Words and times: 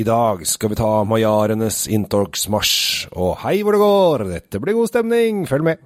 I 0.00 0.04
dag 0.06 0.46
skal 0.48 0.70
vi 0.72 0.76
ta 0.78 1.02
majarenes 1.04 1.82
inntogsmarsj, 1.92 3.10
og 3.20 3.34
hei 3.42 3.58
hvor 3.60 3.76
det 3.76 3.80
går! 3.82 4.22
Dette 4.30 4.60
blir 4.62 4.78
god 4.78 4.88
stemning, 4.88 5.42
følg 5.50 5.66
med! 5.66 5.82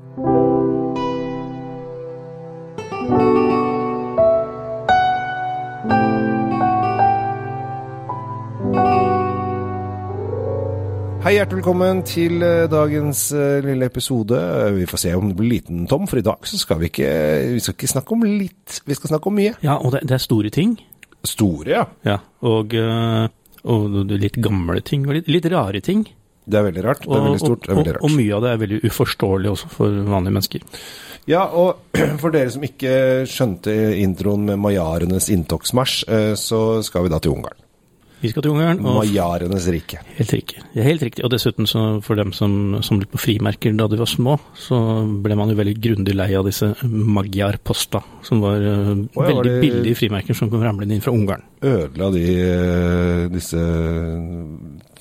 Hei, 11.25 11.35
hjertelig 11.41 11.65
velkommen 11.65 12.05
til 12.07 12.45
eh, 12.45 12.69
dagens 12.71 13.27
eh, 13.35 13.65
lille 13.67 13.89
episode. 13.91 14.39
Vi 14.77 14.87
får 14.87 15.07
se 15.09 15.15
om 15.19 15.31
det 15.33 15.39
blir 15.41 15.57
liten, 15.57 15.87
Tom, 15.91 16.07
for 16.07 16.21
i 16.21 16.27
dag 16.27 16.47
så 16.47 16.61
skal 16.61 16.85
vi 16.85 16.93
ikke, 16.93 17.15
vi 17.57 17.63
skal 17.65 17.81
ikke 17.81 17.95
snakke 17.97 18.15
om 18.15 18.29
litt, 18.29 18.83
vi 18.85 18.95
skal 18.95 19.17
snakke 19.17 19.33
om 19.33 19.41
mye. 19.43 19.57
Ja, 19.65 19.81
og 19.81 19.97
det, 19.97 20.05
det 20.07 20.21
er 20.21 20.29
store 20.31 20.55
ting. 20.55 20.77
Store, 21.25 21.81
ja. 21.81 21.89
Ja, 22.07 22.21
og, 22.45 22.77
eh, 22.79 23.33
og 23.65 24.13
litt 24.13 24.37
gamle 24.45 24.81
ting, 24.85 25.07
og 25.09 25.19
litt, 25.19 25.31
litt 25.33 25.49
rare 25.53 25.81
ting. 25.85 26.05
Det 26.45 26.61
er 26.61 26.67
veldig 26.67 26.85
rart. 26.85 27.07
Det 27.07 27.17
er 27.17 27.25
veldig 27.25 27.41
stort. 27.41 27.65
Det 27.65 27.73
er 27.73 27.79
veldig 27.79 27.93
veldig 27.93 28.03
og, 28.03 28.05
og 28.05 28.13
og 28.13 28.19
mye 28.21 28.37
av 28.37 28.45
det 28.45 28.51
er 28.53 28.63
veldig 28.63 28.81
uforståelig 28.91 29.51
også 29.55 29.71
for 29.73 30.01
vanlige 30.13 30.37
mennesker. 30.37 30.67
Ja, 31.31 31.47
og 31.49 31.97
for 32.23 32.35
dere 32.35 32.53
som 32.53 32.67
ikke 32.67 32.95
skjønte 33.31 33.75
introen 34.03 34.45
med 34.51 34.61
majarenes 34.61 35.31
inntogsmarsj, 35.33 36.03
eh, 36.13 36.33
så 36.37 36.61
skal 36.85 37.07
vi 37.07 37.15
da 37.15 37.23
til 37.25 37.37
Ungarn. 37.39 37.64
Vi 38.25 38.31
skal 38.33 38.45
til 38.47 38.55
Ungarn, 38.55 38.79
og 38.81 39.03
Majarenes 39.03 39.67
rike. 39.69 39.99
helt 40.17 40.33
riktig. 40.33 40.63
Helt 40.81 41.03
riktig. 41.05 41.25
Og 41.27 41.31
dessuten, 41.35 41.69
så 41.69 41.83
for 42.05 42.17
dem 42.17 42.33
som 42.33 42.79
samlet 42.81 43.11
på 43.13 43.21
frimerker 43.21 43.75
da 43.77 43.85
de 43.93 43.99
var 44.01 44.09
små, 44.09 44.39
så 44.57 44.79
ble 45.25 45.37
man 45.37 45.53
jo 45.53 45.59
veldig 45.61 45.75
grundig 45.85 46.15
lei 46.17 46.31
av 46.39 46.49
disse 46.49 46.71
magyarposta, 46.89 48.01
som 48.25 48.41
var 48.41 48.65
uh, 48.65 48.95
ja, 48.95 48.97
var 49.19 49.29
veldig 49.31 49.53
det- 49.53 49.61
billige 49.61 50.01
frimerker 50.01 50.35
som 50.39 50.49
kom 50.53 50.65
ramlende 50.65 50.97
inn 50.97 51.05
fra 51.05 51.13
Ungarn. 51.13 51.45
Ødela 51.65 52.11
de 52.13 52.25
eh, 52.45 53.29
disse 53.33 53.61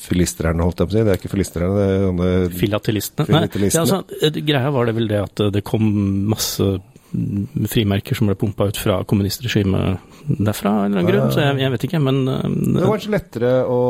filistrerne, 0.03 0.64
holdt 0.64 0.81
jeg 0.84 0.90
på 0.90 0.94
å 0.94 0.98
si. 0.98 1.03
Det 1.03 1.14
er 1.14 1.20
ikke 1.22 1.31
filistrerne, 1.34 1.76
det 1.78 1.86
er 1.90 2.02
sånne 2.08 2.31
Filatelistene. 2.59 3.36
Nei, 3.36 3.44
ja, 3.70 3.83
altså, 3.83 4.02
eh, 4.20 4.42
greia 4.44 4.72
var 4.76 4.89
det 4.89 4.95
vel 4.98 5.08
det 5.11 5.22
at 5.23 5.44
eh, 5.45 5.52
det 5.55 5.64
kom 5.67 5.86
masse 6.33 6.67
mm, 7.14 7.67
frimerker 7.72 8.20
som 8.20 8.28
ble 8.30 8.36
pumpa 8.39 8.67
ut 8.72 8.80
fra 8.80 9.00
kommunistregimet 9.08 10.11
derfra, 10.28 10.72
av 10.72 10.86
en 10.86 10.94
eller 10.94 11.02
annen 11.04 11.12
grunn. 11.12 11.32
Så 11.34 11.42
jeg, 11.44 11.58
jeg 11.64 11.74
vet 11.74 11.88
ikke, 11.88 12.04
men 12.04 12.22
uh, 12.28 12.44
Det 12.48 12.84
var 12.84 12.94
kanskje 12.96 13.16
lettere 13.16 13.56
å, 13.70 13.82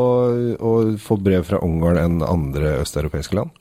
å 0.58 0.72
få 1.02 1.20
brev 1.22 1.45
fra 1.48 1.62
Ungarn 1.66 2.00
enn 2.02 2.23
andre 2.26 2.80
østeuropeiske 2.84 3.38
land? 3.38 3.53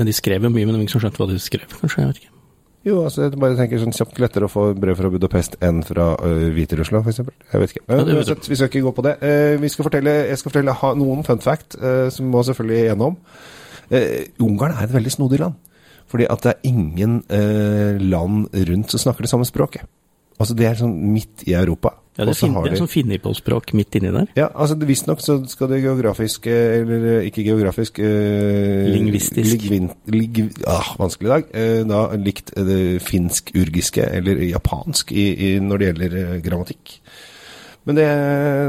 ja, 0.00 0.06
de 0.06 0.12
skrev 0.16 0.44
jo 0.46 0.50
mye, 0.52 0.64
men 0.64 0.72
det 0.72 0.78
var 0.78 0.84
ingen 0.84 0.92
som 0.94 1.02
skjønte 1.02 1.20
hva 1.20 1.28
de 1.30 1.40
skrev. 1.42 1.72
Kanskje, 1.80 2.02
jeg 2.02 2.10
vet 2.10 2.20
ikke. 2.22 2.36
Jo, 2.88 2.94
altså 3.04 3.26
jeg 3.26 3.36
bare 3.36 3.56
tenker 3.58 3.80
sånn 3.82 3.92
kjapt 3.92 4.20
lettere 4.22 4.46
å 4.46 4.52
få 4.52 4.70
brev 4.80 4.96
fra 4.96 5.10
Budapest 5.12 5.58
enn 5.66 5.82
fra 5.84 6.14
uh, 6.16 6.46
Hviterussland, 6.56 7.04
f.eks. 7.04 7.20
Jeg 7.52 7.60
vet 7.60 7.74
ikke. 7.74 7.82
Men 7.90 8.00
Ja, 8.00 8.14
uansett, 8.16 8.48
vi 8.48 8.56
skal 8.56 8.70
ikke 8.70 8.84
gå 8.86 8.92
på 8.96 9.04
det. 9.04 9.12
Uh, 9.20 9.58
vi 9.60 9.68
skal 9.72 9.84
fortelle, 9.90 10.14
jeg 10.30 10.40
skal 10.40 10.54
fortelle 10.54 10.76
ha, 10.80 10.92
noen 10.96 11.26
fun 11.26 11.44
fact, 11.44 11.76
uh, 11.82 12.06
som 12.14 12.30
må 12.32 12.40
selvfølgelig 12.48 12.78
igjennom. 12.86 13.18
Uh, 13.92 14.06
Ungarn 14.46 14.78
er 14.78 14.86
et 14.86 14.94
veldig 14.94 15.12
snodig 15.12 15.42
land. 15.42 15.58
Fordi 16.10 16.24
at 16.32 16.42
det 16.42 16.54
er 16.56 16.64
ingen 16.66 17.20
land 18.10 18.48
rundt 18.50 18.90
som 18.90 18.98
snakker 18.98 19.22
det 19.22 19.28
samme 19.30 19.46
språket. 19.46 19.84
Altså 20.40 20.54
Det 20.56 20.66
er 20.70 20.78
sånn 20.80 20.94
midt 21.12 21.44
i 21.46 21.52
Europa. 21.58 21.92
Ja, 22.18 22.24
det 22.26 22.34
fin, 22.36 22.52
det 22.52 22.72
er 22.74 22.76
sånn 22.80 22.88
Finnipol-språk 22.90 23.70
midt 23.78 23.94
inni 23.96 24.10
der. 24.12 24.26
Ja, 24.36 24.48
altså 24.52 24.74
det- 24.76 24.88
Visstnok 24.88 25.20
så 25.24 25.38
skal 25.48 25.68
det 25.70 25.78
geografisk 25.84 26.46
eh, 26.50 26.80
Eller 26.80 27.04
eh, 27.20 27.28
ikke 27.30 27.44
geografisk 27.46 28.00
eh, 28.02 28.88
Lingvistisk. 28.92 29.62
Lig, 29.70 29.92
lig, 30.10 30.40
ah, 30.66 30.90
vanskelig 30.98 31.30
dag. 31.32 31.44
Eh, 31.54 31.84
da 31.88 32.02
likt 32.18 32.52
eh, 32.56 32.64
det 32.66 32.80
finsk-urgiske 33.06 34.04
eller 34.18 34.42
japansk 34.50 35.12
i, 35.12 35.26
i, 35.32 35.50
når 35.60 35.78
det 35.78 35.88
gjelder 35.92 36.40
grammatikk. 36.44 36.96
Men 37.88 37.96
det, 37.96 38.08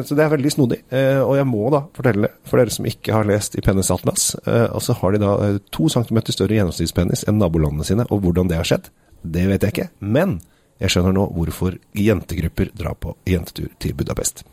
så 0.07 0.15
det 0.15 0.23
er 0.23 0.31
veldig 0.31 0.51
snodig. 0.53 0.79
Eh, 0.93 1.19
og 1.19 1.35
jeg 1.35 1.47
må 1.49 1.65
da 1.73 1.81
fortelle, 1.97 2.29
for 2.47 2.61
dere 2.61 2.71
som 2.71 2.87
ikke 2.87 3.11
har 3.17 3.27
lest 3.27 3.57
i 3.59 3.63
Penis 3.65 3.91
Atlas, 3.91 4.29
eh, 4.45 4.67
altså 4.71 4.95
har 5.01 5.11
de 5.11 5.19
da 5.25 5.33
to 5.75 5.89
centimeter 5.91 6.31
større 6.35 6.55
gjennomsnittspennis 6.55 7.25
enn 7.27 7.41
nabolandene 7.41 7.83
sine. 7.87 8.05
Og 8.13 8.23
hvordan 8.23 8.47
det 8.51 8.61
har 8.61 8.69
skjedd, 8.69 8.87
det 9.27 9.49
vet 9.51 9.67
jeg 9.67 9.75
ikke. 9.75 9.89
Men 9.99 10.39
jeg 10.81 10.93
skjønner 10.93 11.13
nå 11.15 11.27
hvorfor 11.35 11.77
jentegrupper 11.97 12.71
drar 12.77 12.97
på 12.97 13.13
jentetur 13.29 13.69
til 13.81 13.93
Budapest. 13.97 14.43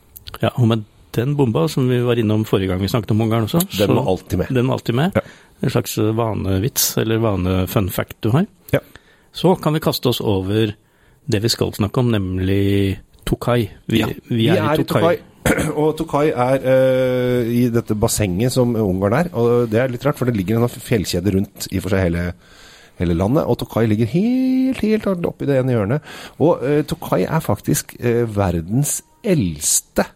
Ja, 0.43 0.53
og 0.55 0.69
med 0.69 0.85
den 1.17 1.35
bomba 1.39 1.65
som 1.73 1.89
vi 1.89 2.03
var 2.05 2.21
innom 2.21 2.45
forrige 2.47 2.69
gang 2.71 2.83
vi 2.83 2.91
snakket 2.93 3.15
om 3.15 3.23
Ungarn 3.25 3.49
også, 3.49 3.63
Den 3.79 3.97
var 3.97 4.11
alltid 4.13 4.39
med. 4.39 4.53
Den 4.53 4.69
var 4.69 4.79
alltid 4.79 4.95
med. 4.95 5.17
Ja. 5.17 5.23
En 5.61 5.71
slags 5.71 5.97
vanevits, 5.99 6.93
eller 7.01 7.19
vane-fun 7.19 7.89
fact 7.91 8.21
du 8.21 8.31
har. 8.31 8.47
Ja. 8.71 8.81
Så 9.33 9.57
kan 9.57 9.75
vi 9.75 9.81
kaste 9.81 10.09
oss 10.09 10.21
over 10.21 10.75
det 11.29 11.41
vi 11.43 11.49
skal 11.49 11.73
snakke 11.75 12.01
om, 12.01 12.13
nemlig 12.13 13.01
Tokai. 13.25 13.71
Vi, 13.87 14.01
Ja, 14.01 14.09
vi, 14.29 14.49
er, 14.49 14.63
i 14.73 14.85
Tokai. 14.85 15.19
Og 15.81 15.97
Tokai 15.97 16.29
er 16.31 16.63
uh, 16.65 17.49
i 17.49 17.67
dette 17.73 17.97
bassenget 17.99 18.55
som 18.55 18.77
Ungarn 18.77 19.17
er. 19.19 19.33
Og 19.33 19.69
det 19.73 19.81
er 19.83 19.93
litt 19.93 20.05
rart, 20.07 20.21
for 20.21 20.29
det 20.29 20.37
ligger 20.37 20.61
en 20.61 20.69
fjellkjede 20.69 21.35
rundt 21.35 21.69
i 21.73 21.83
for 21.83 21.93
seg 21.93 22.07
hele, 22.07 22.31
hele 23.01 23.17
landet. 23.19 23.47
Og 23.47 23.59
Tokai 23.61 23.87
ligger 23.91 24.11
helt, 24.13 24.83
helt 24.83 25.09
oppi 25.29 25.49
det 25.49 25.59
ene 25.61 25.75
hjørnet. 25.77 26.15
Og 26.43 26.65
eh, 26.67 26.83
Tokai 26.89 27.25
er 27.25 27.45
faktisk 27.45 27.97
eh, 28.01 28.25
verdens 28.25 29.01
eldste 29.27 30.07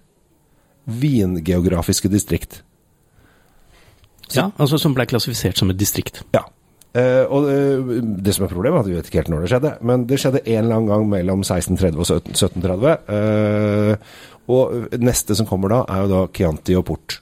vingeografiske 0.87 2.11
distrikt. 2.11 2.63
Ja, 4.33 4.49
altså 4.57 4.79
som 4.81 4.95
ble 4.97 5.07
klassifisert 5.07 5.61
som 5.61 5.71
et 5.71 5.79
distrikt. 5.81 6.23
Ja. 6.35 6.47
Eh, 6.93 7.25
og 7.25 7.49
eh, 7.49 8.03
det 8.25 8.35
som 8.37 8.45
er 8.45 8.53
problemet, 8.53 8.79
er 8.79 8.85
at 8.85 8.91
vi 8.91 8.97
vet 8.99 9.09
ikke 9.09 9.23
helt 9.23 9.33
når 9.33 9.45
det 9.45 9.53
skjedde. 9.53 9.73
Men 9.89 10.05
det 10.09 10.21
skjedde 10.21 10.45
en 10.45 10.61
eller 10.65 10.77
annen 10.77 10.93
gang 10.93 11.09
mellom 11.13 11.45
1630 11.47 12.01
og 12.01 12.09
17- 12.09 12.37
1730. 12.37 12.95
Eh, 13.17 14.31
og 14.53 14.97
neste 15.01 15.37
som 15.39 15.49
kommer 15.49 15.73
da, 15.73 15.83
er 15.89 16.05
jo 16.05 16.13
da 16.13 16.23
Chianti 16.35 16.77
og 16.77 16.87
Port. 16.89 17.21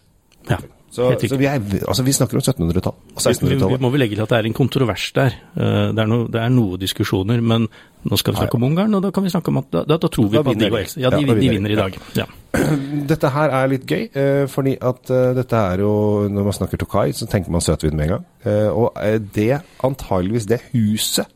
Ja, 0.48 0.58
Så, 0.90 1.06
så 1.22 1.36
vi, 1.38 1.46
er, 1.46 1.60
altså 1.86 2.02
vi 2.02 2.12
snakker 2.16 2.34
om 2.34 2.42
1700-tall 2.42 2.90
og 2.90 3.20
Vi, 3.20 3.22
vi 3.22 3.30
1600-tallet. 3.30 3.78
Vi 3.78 3.84
må 3.84 3.90
vel 3.94 4.02
legge 4.02 4.16
til 4.18 4.24
at 4.24 4.32
det 4.32 4.38
er 4.40 4.48
en 4.48 4.56
kontrovers 4.58 5.04
der. 5.14 5.36
Eh, 5.54 5.92
Det 5.94 6.02
er, 6.02 6.08
no, 6.10 6.24
det 6.26 6.40
er 6.42 6.50
noe 6.50 6.78
diskusjoner, 6.82 7.38
men 7.40 7.68
nå 8.02 8.18
skal 8.18 8.34
vi 8.34 8.40
snakke 8.40 8.58
om 8.58 8.64
Ungarn, 8.66 8.96
og 8.98 9.04
da 9.04 9.12
kan 9.14 9.22
vi 9.22 9.30
snakke 9.30 9.52
om 9.52 9.60
at 9.60 9.68
da, 9.70 9.84
da, 9.86 9.98
tror 10.10 10.26
vi 10.32 10.38
Da 10.40 10.42
på 10.42 10.54
at 10.56 10.58
de 10.58 10.66
eldste. 10.66 11.00
Ja, 11.04 11.12
de, 11.14 11.20
Ja, 11.22 11.36
de 11.38 11.50
vinner 11.54 11.70
i 11.70 11.78
dag. 11.78 11.98
Ja. 12.18 12.26
Dette 13.12 13.30
her 13.30 13.54
er 13.60 13.70
litt 13.70 13.86
gøy, 13.86 14.08
eh, 14.10 14.46
fordi 14.50 14.74
at 14.82 15.12
eh, 15.14 15.28
dette 15.38 15.60
er 15.70 15.84
jo 15.84 15.92
Når 16.26 16.48
man 16.48 16.56
snakker 16.58 16.80
Tokai, 16.82 17.12
så 17.14 17.28
tenker 17.30 17.54
man 17.54 17.62
søtvin 17.62 17.94
med 17.94 18.08
en 18.08 18.16
gang. 18.16 18.26
Og 18.74 18.98
det 19.36 19.60
antageligvis 19.86 20.48
det 20.50 20.58
huset 20.72 21.28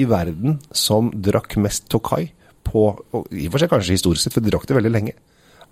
i 0.00 0.08
verden 0.08 0.58
som 0.72 1.12
drakk 1.12 1.58
mest 1.60 1.90
Tokai 1.92 2.32
på 2.64 2.88
og 3.12 3.28
I 3.30 3.46
og 3.46 3.52
for 3.54 3.60
seg 3.62 3.70
kanskje 3.70 3.98
historisk 3.98 4.24
sett, 4.24 4.34
for 4.34 4.40
de 4.42 4.50
drakk 4.50 4.64
det 4.66 4.78
veldig 4.80 4.90
lenge, 4.96 5.12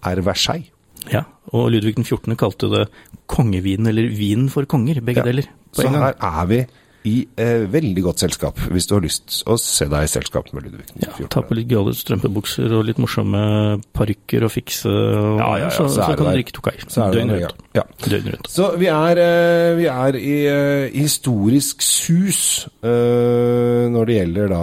er 0.05 0.21
Versailles. 0.23 0.69
Ja. 1.13 1.25
Og 1.53 1.71
Ludvig 1.75 1.97
den 1.99 2.05
14. 2.09 2.37
kalte 2.41 2.69
det 2.73 2.87
kongevinen, 3.29 3.87
eller 3.93 4.09
vinen 4.13 4.49
for 4.53 4.65
konger, 4.65 5.01
begge 5.05 5.21
Ja. 5.23 5.29
deler. 5.31 5.49
Så 5.73 5.89
her 5.89 6.15
er 6.21 6.47
vi 6.49 6.65
i 7.05 7.27
eh, 7.37 7.65
veldig 7.67 8.03
godt 8.05 8.21
selskap, 8.23 8.61
hvis 8.71 8.87
du 8.87 8.93
har 8.95 9.01
lyst 9.03 9.41
å 9.51 9.57
se 9.59 9.89
deg 9.91 10.05
i 10.07 10.11
selskap 10.13 10.53
med 10.55 10.63
Ludvig 10.69 10.85
den 10.93 11.03
Ja, 11.03 11.27
ta 11.27 11.41
på 11.43 11.57
litt 11.59 11.67
gale 11.67 11.91
strømpebukser 11.99 12.71
og 12.79 12.85
litt 12.87 13.01
morsomme 13.03 13.81
parykker 13.93 14.45
og 14.47 14.53
fikse, 14.55 14.87
og, 14.87 15.41
Ja, 15.41 15.49
ja, 15.59 15.65
ja, 15.65 15.71
så, 15.75 15.89
så 15.91 15.97
så, 15.99 16.07
det 16.13 16.19
kan 16.21 16.29
du 16.31 16.37
drikke 16.37 16.55
Tokai. 16.55 16.77
Så 16.87 17.09
det 17.11 17.19
Døgnet 17.25 17.43
rundt. 17.43 17.67
ja. 17.75 17.83
Døgnet 18.07 18.37
rundt. 18.37 18.53
Så 18.55 18.69
vi 18.79 18.87
er, 18.87 19.19
eh, 19.19 19.75
vi 19.81 19.87
er 19.91 20.21
i 20.21 20.37
eh, 20.47 20.95
historisk 20.95 21.83
sus 21.83 22.69
eh, 22.87 23.91
når 23.91 24.07
det 24.07 24.17
gjelder 24.21 24.49
da 24.55 24.63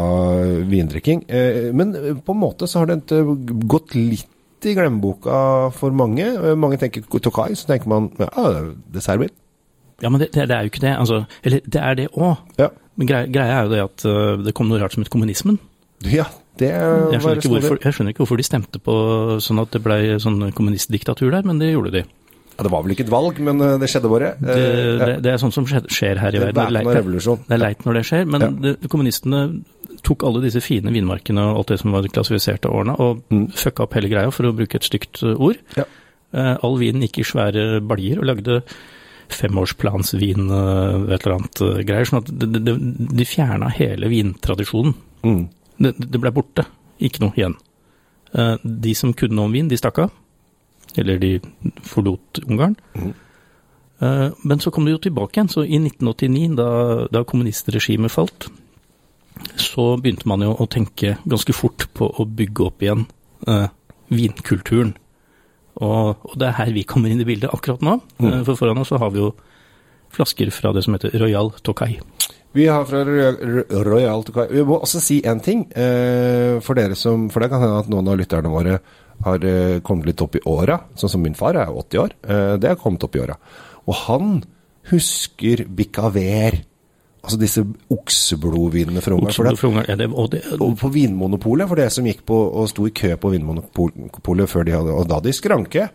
vindrikking. 0.72 1.26
Eh, 1.28 1.74
men 1.76 1.92
på 2.24 2.32
en 2.38 2.40
måte 2.48 2.72
så 2.72 2.86
har 2.86 2.94
det 2.96 3.04
gått 3.68 3.96
litt 4.00 4.24
i 4.66 4.74
glemmeboka 4.78 5.72
for 5.76 5.92
mange. 5.96 6.26
Eh, 6.26 6.56
mange 6.60 6.78
tenker 6.82 7.06
Tokai, 7.20 7.54
så 7.56 7.70
tenker 7.70 7.88
man 7.92 8.10
ja, 8.20 8.28
det 8.36 8.58
er 8.60 8.70
dessertvin. 8.98 9.32
Ja, 10.02 10.10
men 10.10 10.22
det, 10.22 10.30
det, 10.34 10.50
er 10.52 10.64
jo 10.64 10.72
ikke 10.72 10.84
det. 10.86 10.94
Altså, 10.96 11.24
eller 11.44 11.60
det 11.66 11.82
er 11.84 11.98
det 12.00 12.08
òg. 12.16 12.38
Ja. 12.60 12.70
Men 13.00 13.08
greia, 13.08 13.28
greia 13.32 13.58
er 13.58 13.66
jo 13.68 13.74
det 13.74 13.82
at 13.84 14.06
øh, 14.08 14.46
det 14.46 14.54
kom 14.56 14.70
noe 14.72 14.80
rart 14.82 14.96
som 14.96 15.04
het 15.04 15.12
kommunismen. 15.12 15.60
ja, 16.08 16.26
det 16.60 16.70
Jeg 16.70 16.80
var 16.80 17.20
skjønner, 17.20 17.36
ikke 17.40 17.52
hvorfor, 17.56 17.78
jeg 17.84 17.94
skjønner 17.96 18.14
ikke 18.14 18.24
hvorfor 18.24 18.40
de 18.40 18.44
stemte 18.48 18.80
på 18.84 18.96
sånn 19.44 19.60
at 19.64 19.72
det 19.76 19.82
ble 19.84 19.98
sånn 20.20 20.52
kommunistdiktatur 20.56 21.32
der, 21.32 21.44
men 21.48 21.60
det 21.60 21.72
gjorde 21.74 21.92
de. 21.96 22.04
Ja, 22.60 22.64
det 22.68 22.72
var 22.74 22.84
vel 22.84 22.92
ikke 22.92 23.06
et 23.08 23.12
valg, 23.14 23.38
men 23.40 23.62
eh, 23.64 23.78
det 23.80 23.88
skjedde 23.92 24.12
bare. 24.12 24.34
Det, 24.40 24.56
Eh, 24.60 25.00
det, 25.00 25.14
det 25.24 25.32
er 25.34 25.38
sånn 25.40 25.54
som 25.56 25.68
skjer, 25.68 26.20
her 26.20 26.36
i 26.36 26.40
er 26.40 26.50
verden. 26.50 26.60
Det 26.60 26.66
er 26.66 26.76
leit- 27.64 27.80
er 27.80 27.86
når 27.88 28.00
det 28.00 28.06
skjer, 28.10 28.26
men 28.28 28.42
Ja. 28.42 28.74
kommunistene 28.92 29.44
tok 30.04 30.24
alle 30.24 30.42
disse 30.44 30.62
fine 30.62 30.92
vinmarkene 30.94 31.42
og 31.52 31.58
alt 31.62 31.68
det 31.74 31.80
som 31.82 31.92
var 31.96 32.04
klassifisert 32.08 32.66
av 32.66 32.76
årene, 32.80 32.96
og 33.00 33.24
Mm. 33.32 33.48
fucka 33.54 33.84
opp 33.84 33.94
hele 33.94 34.10
greia, 34.10 34.32
for 34.32 34.44
å 34.50 34.56
bruke 34.56 34.76
et 34.76 34.84
stygt 34.84 35.24
øh, 35.24 35.36
ord. 35.40 35.58
Ja. 35.78 35.84
Eh, 36.34 36.58
all 36.64 36.78
vinen 36.78 37.02
gikk 37.02 37.20
i 37.20 37.24
svære 37.26 37.82
baljer 37.82 38.20
og 38.20 38.26
lagde 38.26 38.62
femårsplansvin, 39.30 40.50
øh, 40.50 41.12
et 41.14 41.26
eller 41.26 41.36
annet 41.38 41.86
greier. 41.88 42.06
Sånn 42.10 42.22
at 42.24 42.32
de, 42.40 42.60
de, 42.60 42.76
de 43.20 43.26
fjerna 43.28 43.70
hele 43.76 44.10
vintradisjonen. 44.12 44.96
Mm. 45.24 45.44
Det, 45.80 45.94
det 46.00 46.22
ble 46.22 46.32
borte. 46.36 46.66
Ikke 47.00 47.22
noe 47.24 47.36
igjen. 47.38 47.56
Eh, 48.34 48.58
De 48.64 48.94
som 48.98 49.14
kunne 49.14 49.36
noe 49.38 49.50
om 49.50 49.56
vin, 49.56 49.70
de 49.72 49.78
stakk 49.80 50.00
av. 50.06 50.12
Eller 50.98 51.20
de 51.22 51.36
forlot 51.86 52.42
Ungarn. 52.48 52.76
Mm. 52.98 53.14
Eh, 54.02 54.30
Men 54.44 54.60
så 54.64 54.72
kom 54.74 54.86
de 54.86 54.92
jo 54.98 55.02
tilbake 55.06 55.38
igjen. 55.38 55.50
Så 55.52 55.64
i 55.66 55.78
1989, 55.80 56.56
da, 56.58 56.70
da 57.14 57.24
kommunistregimet 57.24 58.12
falt, 58.14 58.50
så 59.60 59.92
begynte 60.02 60.28
man 60.30 60.44
jo 60.46 60.54
å 60.56 60.68
tenke 60.72 61.18
ganske 61.30 61.56
fort 61.56 61.88
på 61.98 62.10
å 62.10 62.26
bygge 62.26 62.66
opp 62.66 62.84
igjen 62.86 63.06
eh, 63.48 63.68
vinkulturen. 64.14 64.96
Og, 65.80 66.26
og 66.28 66.34
det 66.40 66.50
er 66.50 66.58
her 66.60 66.74
vi 66.76 66.84
kommer 66.88 67.12
inn 67.12 67.22
i 67.24 67.28
bildet 67.28 67.54
akkurat 67.56 67.84
nå. 67.86 68.00
Mm. 68.20 68.42
For 68.48 68.60
foran 68.60 68.82
oss 68.82 68.92
så 68.92 69.00
har 69.00 69.14
vi 69.16 69.22
jo 69.22 69.32
flasker 70.16 70.52
fra 70.52 70.74
det 70.76 70.84
som 70.86 70.96
heter 70.96 71.14
Royal 71.22 71.54
Tokai. 71.64 71.94
Vi 72.58 72.66
har 72.66 72.86
fra 72.90 73.04
Royal 73.06 73.36
Royal 73.70 74.24
Tokai 74.26 74.48
Vi 74.50 74.64
må 74.66 74.80
også 74.80 74.98
si 75.06 75.20
én 75.22 75.38
ting. 75.46 75.68
eh, 75.78 76.58
for 76.66 76.74
dere 76.74 76.96
som 76.98 77.28
For 77.30 77.44
det 77.44 77.52
kan 77.52 77.62
hende 77.62 77.84
at 77.84 77.92
noen 77.94 78.10
av 78.10 78.18
lytterne 78.18 78.50
våre 78.50 78.80
har 79.22 79.46
eh, 79.46 79.80
kommet 79.86 80.08
litt 80.08 80.22
opp 80.24 80.38
i 80.40 80.42
åra. 80.48 80.80
Sånn 80.96 81.12
som 81.12 81.22
min 81.22 81.36
far 81.36 81.58
er 81.60 81.68
80 81.68 82.00
år. 82.00 82.14
Eh, 82.24 82.54
det 82.58 82.70
har 82.72 82.80
kommet 82.80 83.04
opp 83.04 83.18
i 83.18 83.20
åra. 83.20 83.36
Og 83.86 83.96
han 84.08 84.40
husker 84.90 85.66
Bicaver. 85.68 86.62
Altså 87.20 87.40
disse 87.42 87.64
okseblodvinene 87.92 89.02
fra 89.04 89.18
Ungarn. 89.18 89.34
Okseblod 89.34 89.60
fra 89.60 89.70
Ungarn, 89.74 89.90
ja, 89.92 89.98
det, 90.00 90.08
og 90.08 90.30
det, 90.32 90.40
og 90.56 90.78
på 90.80 90.92
Vinmonopolet, 90.94 91.68
for 91.68 91.80
det 91.80 91.90
som 91.92 92.08
gikk 92.08 92.24
på 92.30 92.38
og 92.48 92.70
sto 92.72 92.88
i 92.88 92.94
kø 92.96 93.12
på 93.20 93.34
Vinmonopolet 93.34 94.50
før 94.50 94.68
de 94.68 94.78
hadde 94.78 94.96
Og 94.96 95.10
da 95.10 95.20
de 95.26 95.34
skranke, 95.36 95.90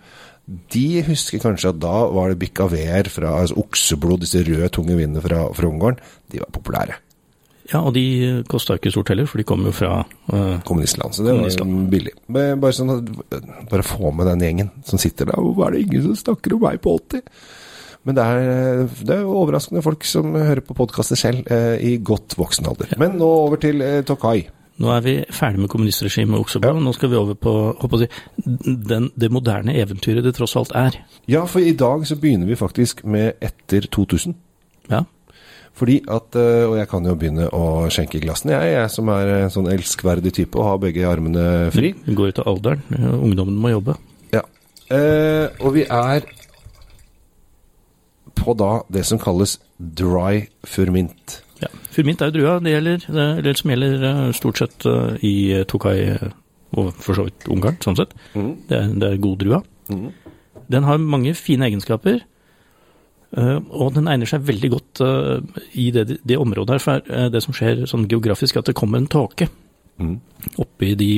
de 0.75 0.85
husker 1.07 1.41
kanskje 1.41 1.73
at 1.73 1.81
da 1.81 1.95
var 2.13 2.29
det 2.29 2.39
Bicaver 2.43 3.09
fra 3.09 3.33
altså 3.41 3.57
okseblod, 3.63 4.21
disse 4.27 4.45
røde, 4.45 4.69
tunge 4.69 4.99
vinene 4.99 5.25
fra, 5.25 5.47
fra 5.57 5.71
Ungarn, 5.71 5.97
de 6.33 6.43
var 6.43 6.53
populære. 6.53 7.01
ja, 7.73 7.81
og 7.81 7.95
de 7.97 8.45
kosta 8.49 8.77
ikke 8.77 8.93
stort 8.93 9.09
heller, 9.09 9.25
for 9.25 9.41
de 9.41 9.49
kom 9.49 9.65
jo 9.65 9.73
fra 9.73 10.03
uh, 10.05 10.61
Kommunistland, 10.69 11.17
så 11.17 11.25
det 11.25 11.33
var 11.33 11.89
billig. 11.91 12.13
Men 12.29 12.61
Bare 12.61 12.77
sånn 12.77 12.93
bare 13.71 13.87
få 13.87 14.13
med 14.13 14.29
den 14.29 14.45
gjengen 14.45 14.73
som 14.85 15.01
sitter 15.01 15.33
der. 15.33 15.41
Hvorfor 15.41 15.71
er 15.71 15.79
det 15.79 15.87
ingen 15.87 16.11
som 16.11 16.21
snakker 16.27 16.59
om 16.59 16.67
meg 16.67 16.83
på 16.85 16.99
80? 17.01 17.25
Men 18.05 18.19
det 18.19 18.25
er, 18.25 18.83
det 19.09 19.15
er 19.17 19.25
overraskende 19.25 19.83
folk 19.85 20.05
som 20.05 20.35
hører 20.37 20.61
på 20.65 20.77
podkaster 20.77 21.17
selv, 21.17 21.47
eh, 21.49 21.79
i 21.81 21.95
godt 22.05 22.37
voksen 22.37 22.69
alder. 22.69 22.93
Men 23.01 23.17
nå 23.21 23.29
over 23.47 23.61
til 23.63 23.81
eh, 23.85 24.03
Tokai. 24.05 24.43
Nå 24.83 24.91
er 24.91 25.03
vi 25.05 25.13
ferdig 25.31 25.63
med 25.63 25.71
kommunistregimet 25.71 26.35
også, 26.37 26.59
ja. 26.65 26.73
Nå 26.75 26.93
skal 26.97 27.13
vi 27.13 27.17
over 27.17 27.37
på 27.39 27.53
håper 27.79 28.09
den, 28.91 29.07
det 29.15 29.31
moderne 29.31 29.77
eventyret 29.79 30.27
det 30.27 30.35
tross 30.35 30.57
alt 30.59 30.75
er. 30.75 30.99
Ja, 31.31 31.45
for 31.47 31.63
i 31.63 31.77
dag 31.79 32.03
så 32.11 32.19
begynner 32.19 32.51
vi 32.51 32.59
faktisk 32.59 33.05
med 33.07 33.39
etter 33.45 33.87
2000. 33.87 34.35
Ja, 34.91 35.05
Fordi 35.75 36.01
at, 36.07 36.37
eh, 36.37 36.69
Og 36.69 36.77
jeg 36.77 36.89
kan 36.91 37.07
jo 37.07 37.15
begynne 37.19 37.49
å 37.51 37.89
skjenke 37.91 38.21
glassene, 38.23 38.53
jeg, 38.53 38.75
jeg 38.77 38.91
som 38.91 39.09
er 39.15 39.31
en 39.45 39.51
sånn 39.51 39.71
elskverdig 39.73 40.35
type 40.37 40.59
og 40.59 40.69
har 40.69 40.83
begge 40.83 41.07
armene 41.09 41.71
fri. 41.75 41.95
Vi 42.05 42.15
går 42.15 42.35
ut 42.35 42.43
av 42.45 42.51
alderen. 42.53 42.83
Ungdommen 43.15 43.57
må 43.59 43.73
jobbe. 43.73 43.97
Ja. 44.35 44.43
Eh, 44.91 45.49
og 45.65 45.73
vi 45.79 45.87
er 45.87 46.27
på 48.45 48.55
da 48.61 48.83
det 48.93 49.03
som 49.09 49.19
kalles 49.23 49.57
dry 49.79 50.45
furmint. 50.69 51.41
Ja. 51.63 51.71
Furmint 51.95 52.21
er 52.23 52.31
jo 52.31 52.37
drua, 52.39 52.59
det 52.65 52.75
gjelder, 52.75 53.05
det, 53.17 53.27
eller 53.41 53.59
som 53.61 53.71
gjelder 53.73 54.05
eh, 54.11 54.23
stort 54.37 54.61
sett 54.61 54.87
eh, 54.91 55.25
i 55.25 55.35
Tokai 55.71 55.97
og 56.75 56.91
for 56.99 57.15
så 57.15 57.25
vidt 57.29 57.47
Ungarn, 57.55 57.77
sånn 57.85 57.97
sett. 58.01 58.15
Det, 58.35 58.75
er, 58.75 58.89
det 58.99 59.11
er 59.13 59.21
god 59.23 59.37
drua. 59.45 59.61
Den 60.75 60.87
har 60.89 60.99
mange 60.99 61.35
fine 61.39 61.69
egenskaper, 61.69 62.19
eh, 63.39 63.59
og 63.71 63.95
den 63.95 64.09
egner 64.11 64.27
seg 64.31 64.43
veldig 64.49 64.71
godt 64.75 65.05
i 65.79 65.91
det, 65.95 66.19
det 66.27 66.39
området 66.41 66.75
her. 66.77 66.83
For 66.83 67.31
det 67.31 67.45
som 67.45 67.55
skjer 67.55 67.85
sånn 67.91 68.09
geografisk, 68.11 68.59
at 68.59 68.71
det 68.71 68.77
kommer 68.79 69.03
en 69.03 69.11
tåke 69.11 69.51
Mm. 69.95 70.17
oppi 70.59 70.89
de 70.99 71.09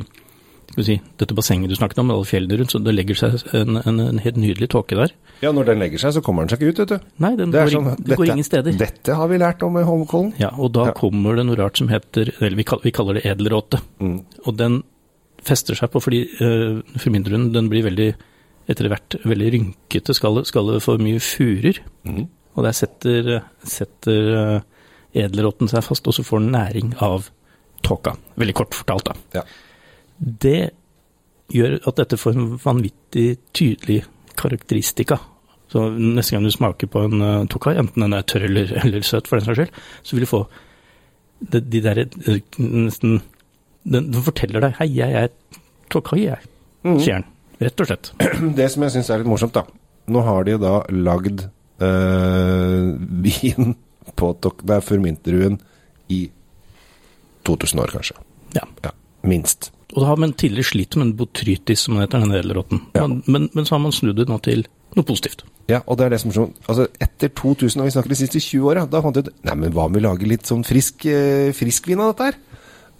si, 0.83 0.97
dette 1.19 1.35
bassenget 1.35 1.71
du 1.71 1.77
snakket 1.79 1.99
om, 2.03 2.09
med 2.11 2.17
alle 2.17 2.27
fjellene 2.29 2.59
rundt, 2.61 2.73
så 2.75 2.81
det 2.85 2.93
legger 2.95 3.15
seg 3.17 3.45
en, 3.55 3.77
en, 3.87 4.01
en 4.03 4.19
helt 4.25 4.37
nydelig 4.37 4.69
tåke 4.75 4.97
der. 4.99 5.13
Ja, 5.41 5.53
når 5.53 5.71
den 5.71 5.79
legger 5.85 5.99
seg, 6.03 6.13
så 6.17 6.23
kommer 6.25 6.43
den 6.45 6.51
seg 6.53 6.61
ikke 6.65 6.73
ut, 6.75 6.81
vet 6.83 6.93
du. 6.97 7.07
Nei, 7.23 7.31
den 7.39 7.51
Det 7.55 7.63
går, 7.63 7.73
sånn, 7.77 7.87
ing- 7.93 8.03
dette, 8.03 8.19
går 8.21 8.33
ingen 8.35 8.45
steder. 8.49 8.77
Dette 8.81 9.15
har 9.17 9.29
vi 9.31 9.39
lært 9.41 9.63
om 9.63 9.79
i 9.79 9.85
Holmenkollen. 9.87 10.33
Ja, 10.43 10.51
og 10.59 10.73
da 10.77 10.87
Ja. 10.91 10.93
kommer 10.99 11.37
det 11.37 11.47
noe 11.47 11.57
rart 11.57 11.77
som 11.79 11.89
heter 11.89 12.33
Eller 12.41 12.57
vi 12.57 12.65
kaller, 12.65 12.83
vi 12.85 12.93
kaller 12.93 13.15
det 13.21 13.25
edelråte. 13.31 13.81
Mm. 14.01 14.19
Og 14.47 14.57
den 14.57 14.83
fester 15.47 15.75
seg 15.79 15.93
på 15.93 16.01
fordi 16.03 16.25
uh, 16.41 16.81
forminderen 16.99 17.53
den 17.55 17.69
blir 17.71 17.85
veldig 17.87 18.09
etter 18.69 18.89
hvert 18.91 19.15
veldig 19.23 19.53
rynkete. 19.55 20.15
Skal, 20.19 20.41
det- 20.41 20.49
skal 20.51 20.81
for 20.83 20.99
mye 20.99 21.21
furer. 21.23 21.79
Mm. 22.05 22.27
Og 22.57 22.65
der 22.65 22.73
setter, 22.73 23.43
setter 23.63 24.33
uh, 24.35 24.61
edelråten 25.15 25.69
seg 25.71 25.85
fast, 25.87 26.09
og 26.09 26.17
så 26.17 26.25
får 26.27 26.43
den 26.43 26.53
næring 26.57 26.95
av 27.05 27.29
tåka. 27.87 28.17
Veldig 28.41 28.55
kort 28.57 28.75
fortalt, 28.75 29.05
da. 29.13 29.15
Ja. 29.41 29.45
Det 30.19 30.71
gjør 31.55 31.77
at 31.87 31.97
dette 32.01 32.17
får 32.19 32.37
en 32.37 32.57
vanvittig 32.59 33.37
tydelig 33.55 34.01
karakteristika. 34.37 35.19
Så 35.71 35.83
neste 35.99 36.37
gang 36.37 36.45
du 36.47 36.51
smaker 36.55 36.87
på 36.91 37.05
en 37.07 37.21
uh, 37.23 37.47
tokai, 37.51 37.75
enten 37.79 38.03
den 38.05 38.15
er 38.15 38.23
tørr 38.23 38.45
eller, 38.49 38.73
eller 38.85 39.03
søt 39.07 39.27
for 39.29 39.39
den 39.41 39.47
saks 39.47 39.59
skyld, 39.59 39.81
så 40.07 40.17
vil 40.17 40.27
du 40.27 40.31
få 40.31 40.43
de, 41.53 41.61
de 41.61 41.81
der 41.85 41.99
eh, 42.07 42.39
nesten 42.59 43.19
den, 43.87 44.11
den 44.11 44.23
forteller 44.25 44.61
deg 44.65 44.75
'hei, 44.79 44.89
jeg 44.97 45.13
er 45.13 45.29
tokai, 45.91 46.25
jeg', 46.27 46.47
Mhm. 46.87 47.01
sier 47.03 47.15
den. 47.21 47.25
Rett 47.61 47.81
og 47.81 47.87
slett. 47.89 48.13
Det 48.57 48.71
som 48.71 48.83
jeg 48.83 48.93
syns 48.95 49.11
er 49.11 49.19
litt 49.19 49.27
morsomt, 49.31 49.53
da 49.55 49.63
Nå 50.09 50.21
har 50.23 50.45
de 50.47 50.55
da 50.59 50.85
lagd 50.91 51.49
øh, 51.83 52.95
vin 53.23 53.75
på 54.17 54.29
tok- 54.41 54.63
det 54.67 54.77
er 54.77 54.85
furmintdruen 54.87 55.57
i 56.09 56.31
2000 57.45 57.81
år, 57.83 57.91
kanskje. 57.97 58.15
Ja. 58.55 58.63
Ja, 58.85 58.91
Minst. 59.27 59.73
Og 59.97 60.03
da 60.03 60.11
har 60.11 60.21
man 60.21 60.35
tidligere 60.37 60.69
slitt 60.69 60.97
med 60.99 61.09
en 61.09 61.17
botrytis, 61.17 61.87
som 61.87 61.97
den 61.97 62.05
heter, 62.05 62.21
den 62.21 62.37
edelråten. 62.37 62.83
Ja. 62.95 63.07
Men, 63.07 63.23
men, 63.27 63.49
men 63.57 63.69
så 63.69 63.79
har 63.79 63.85
man 63.87 63.95
snudd 63.97 64.19
det 64.21 64.29
nå 64.29 64.37
til 64.45 64.67
noe 64.97 65.07
positivt. 65.09 65.47
Ja, 65.71 65.81
og 65.89 65.97
det 65.99 66.07
er 66.07 66.13
det 66.15 66.21
som 66.23 66.31
er 66.31 66.37
sånn 66.37 66.53
Altså, 66.71 66.85
etter 67.03 67.33
2000, 67.35 67.81
og 67.81 67.89
vi 67.89 67.95
snakker 67.97 68.13
de 68.13 68.19
siste 68.21 68.39
20 68.39 68.69
åra, 68.71 68.85
da 68.87 69.01
fant 69.03 69.17
vi 69.19 69.25
ut 69.27 69.33
Nei, 69.49 69.57
men 69.65 69.73
hva 69.75 69.89
med 69.91 70.05
å 70.05 70.13
lage 70.13 70.29
litt 70.31 70.47
sånn 70.47 70.63
frisk, 70.67 71.09
eh, 71.11 71.51
friskvin 71.57 72.03
av 72.05 72.13
dette 72.13 72.29
her? 72.29 72.39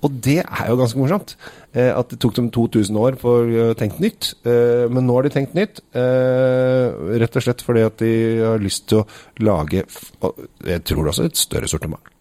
Og 0.05 0.17
det 0.23 0.41
er 0.45 0.67
jo 0.69 0.77
ganske 0.79 1.01
morsomt. 1.01 1.35
Eh, 1.73 1.89
at 1.89 2.11
det 2.13 2.19
tok 2.23 2.35
dem 2.37 2.51
2000 2.55 2.99
år 3.01 3.17
for 3.21 3.49
å 3.49 3.71
tenke 3.79 4.03
nytt. 4.03 4.35
Eh, 4.47 4.85
men 4.93 5.07
nå 5.09 5.17
har 5.17 5.27
de 5.27 5.33
tenkt 5.35 5.57
nytt. 5.57 5.81
Eh, 5.97 7.17
rett 7.23 7.39
og 7.39 7.47
slett 7.47 7.65
fordi 7.65 7.87
at 7.87 7.97
de 8.03 8.13
har 8.43 8.63
lyst 8.63 8.89
til 8.93 9.03
å 9.03 9.07
lage 9.47 9.87
Jeg 10.67 10.85
tror 10.85 11.11
også 11.11 11.27
et 11.27 11.41
større 11.41 11.71
sortiment. 11.71 12.13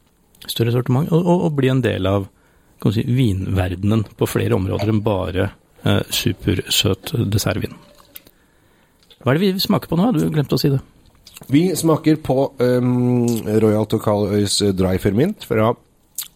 Større 0.47 0.73
sortiment, 0.73 1.11
og, 1.11 1.25
og, 1.25 1.45
og 1.47 1.55
bli 1.57 1.71
en 1.73 1.83
del 1.83 2.07
av 2.09 2.29
si, 2.93 3.05
vinverdenen 3.07 4.03
på 4.17 4.27
flere 4.29 4.57
områder 4.57 4.91
enn 4.91 5.03
bare 5.05 5.49
eh, 5.83 6.01
supersøt 6.13 7.15
dessertvin. 7.31 7.73
Hva 9.21 9.33
er 9.33 9.39
det 9.39 9.47
vi 9.55 9.63
smaker 9.63 9.89
på 9.89 9.97
nå? 9.97 10.11
Du 10.13 10.27
glemte 10.29 10.57
å 10.57 10.61
si 10.61 10.69
det. 10.73 10.81
Vi 11.51 11.67
smaker 11.75 12.19
på 12.23 12.37
um, 12.61 13.25
Royal 13.59 13.87
Tocaløys 13.89 14.59
Dry 14.77 14.95
Fermint 15.01 15.43
fra 15.47 15.71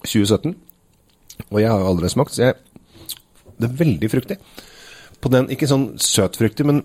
2017. 0.03 0.55
Og 1.49 1.61
jeg 1.61 1.71
har 1.71 1.85
aldri 1.85 2.09
smakt, 2.11 2.35
så 2.35 2.49
jeg 2.49 2.57
Det 3.59 3.67
er 3.67 3.79
veldig 3.79 4.09
fruktig. 4.11 4.37
På 5.19 5.29
den, 5.29 5.49
ikke 5.51 5.67
sånn 5.67 5.97
søtfruktig, 5.99 6.65
men 6.65 6.81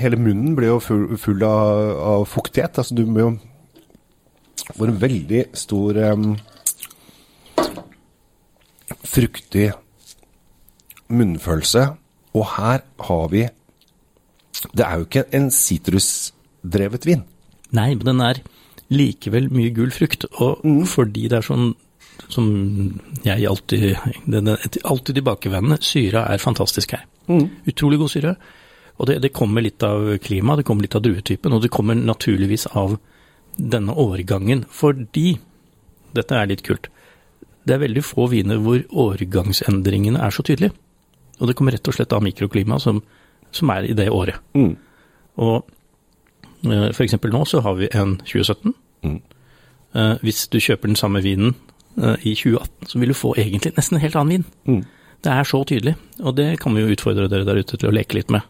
hele 0.00 0.16
munnen 0.16 0.54
blir 0.56 0.70
jo 0.70 0.78
full, 0.80 1.16
full 1.20 1.42
av, 1.44 1.90
av 2.00 2.24
fuktighet. 2.24 2.78
Altså, 2.80 2.96
du 2.96 3.04
må 3.04 3.20
jo 3.20 3.30
få 4.72 4.88
en 4.88 5.00
veldig 5.00 5.42
stor 5.56 6.00
um, 6.14 6.30
fruktig 9.06 9.70
munnfølelse. 11.08 11.86
Og 12.36 12.44
her 12.56 12.84
har 13.08 13.28
vi 13.32 13.48
Det 14.74 14.84
er 14.84 14.94
jo 14.96 15.04
ikke 15.04 15.24
en 15.36 15.50
sitrusdrevet 15.50 17.06
vin. 17.06 17.24
Nei, 17.76 17.94
men 17.94 18.06
den 18.06 18.20
er 18.20 18.40
likevel 18.88 19.50
mye 19.52 19.70
gul 19.74 19.90
frukt, 19.92 20.24
og 20.40 20.62
fordi 20.88 21.28
det 21.28 21.38
er 21.38 21.44
sånn 21.44 21.74
som 22.32 22.46
jeg 23.26 23.44
alltid 23.46 23.98
den 24.24 24.48
er 24.48 24.62
alltid 24.84 25.18
tilbakevendende, 25.18 25.76
syra 25.84 26.24
er 26.32 26.40
fantastisk 26.40 26.96
her. 26.96 27.04
Utrolig 27.68 27.98
god 28.00 28.10
syre. 28.14 28.34
Og 28.96 29.10
det, 29.10 29.18
det 29.22 29.34
kommer 29.36 29.60
litt 29.60 29.82
av 29.84 30.16
klimaet, 30.24 30.62
det 30.62 30.66
kommer 30.66 30.86
litt 30.86 30.96
av 30.96 31.04
druetypen, 31.04 31.52
og 31.52 31.62
det 31.62 31.72
kommer 31.74 31.98
naturligvis 31.98 32.66
av 32.72 32.96
denne 33.56 33.92
årgangen, 33.92 34.64
fordi 34.72 35.36
Dette 36.16 36.36
er 36.38 36.46
litt 36.48 36.62
kult. 36.64 36.86
Det 37.66 37.74
er 37.74 37.82
veldig 37.82 38.02
få 38.06 38.28
viner 38.30 38.60
hvor 38.62 38.82
årgangsendringene 39.06 40.20
er 40.22 40.34
så 40.34 40.44
tydelige. 40.46 40.74
Og 41.40 41.48
det 41.50 41.56
kommer 41.58 41.74
rett 41.74 41.88
og 41.88 41.96
slett 41.96 42.14
av 42.16 42.22
mikroklimaet 42.24 42.82
som, 42.84 43.02
som 43.50 43.72
er 43.74 43.88
i 43.90 43.96
det 43.96 44.08
året. 44.14 44.38
Mm. 44.56 44.76
Og 45.42 45.56
eh, 46.64 46.90
for 46.94 47.04
eksempel 47.04 47.34
nå 47.34 47.42
så 47.48 47.60
har 47.66 47.76
vi 47.80 47.90
en 47.92 48.16
2017. 48.22 48.74
Mm. 49.04 49.18
Eh, 49.96 50.14
Hvis 50.22 50.46
du 50.48 50.60
kjøper 50.62 50.92
den 50.92 50.96
samme 50.98 51.22
vinen 51.24 51.54
eh, 51.98 52.16
i 52.22 52.36
2018, 52.38 52.92
så 52.92 53.02
vil 53.02 53.12
du 53.12 53.18
få 53.18 53.34
egentlig 53.36 53.74
nesten 53.76 53.98
en 53.98 54.04
helt 54.04 54.16
annen 54.16 54.36
vin. 54.36 54.46
Mm. 54.64 54.84
Det 55.24 55.32
er 55.32 55.48
så 55.48 55.64
tydelig, 55.66 55.96
og 56.22 56.36
det 56.36 56.60
kan 56.60 56.76
vi 56.76 56.84
jo 56.84 56.92
utfordre 56.94 57.28
dere 57.28 57.46
der 57.48 57.58
ute 57.58 57.76
til 57.76 57.88
å 57.90 57.94
leke 57.94 58.18
litt 58.18 58.30
med. 58.30 58.46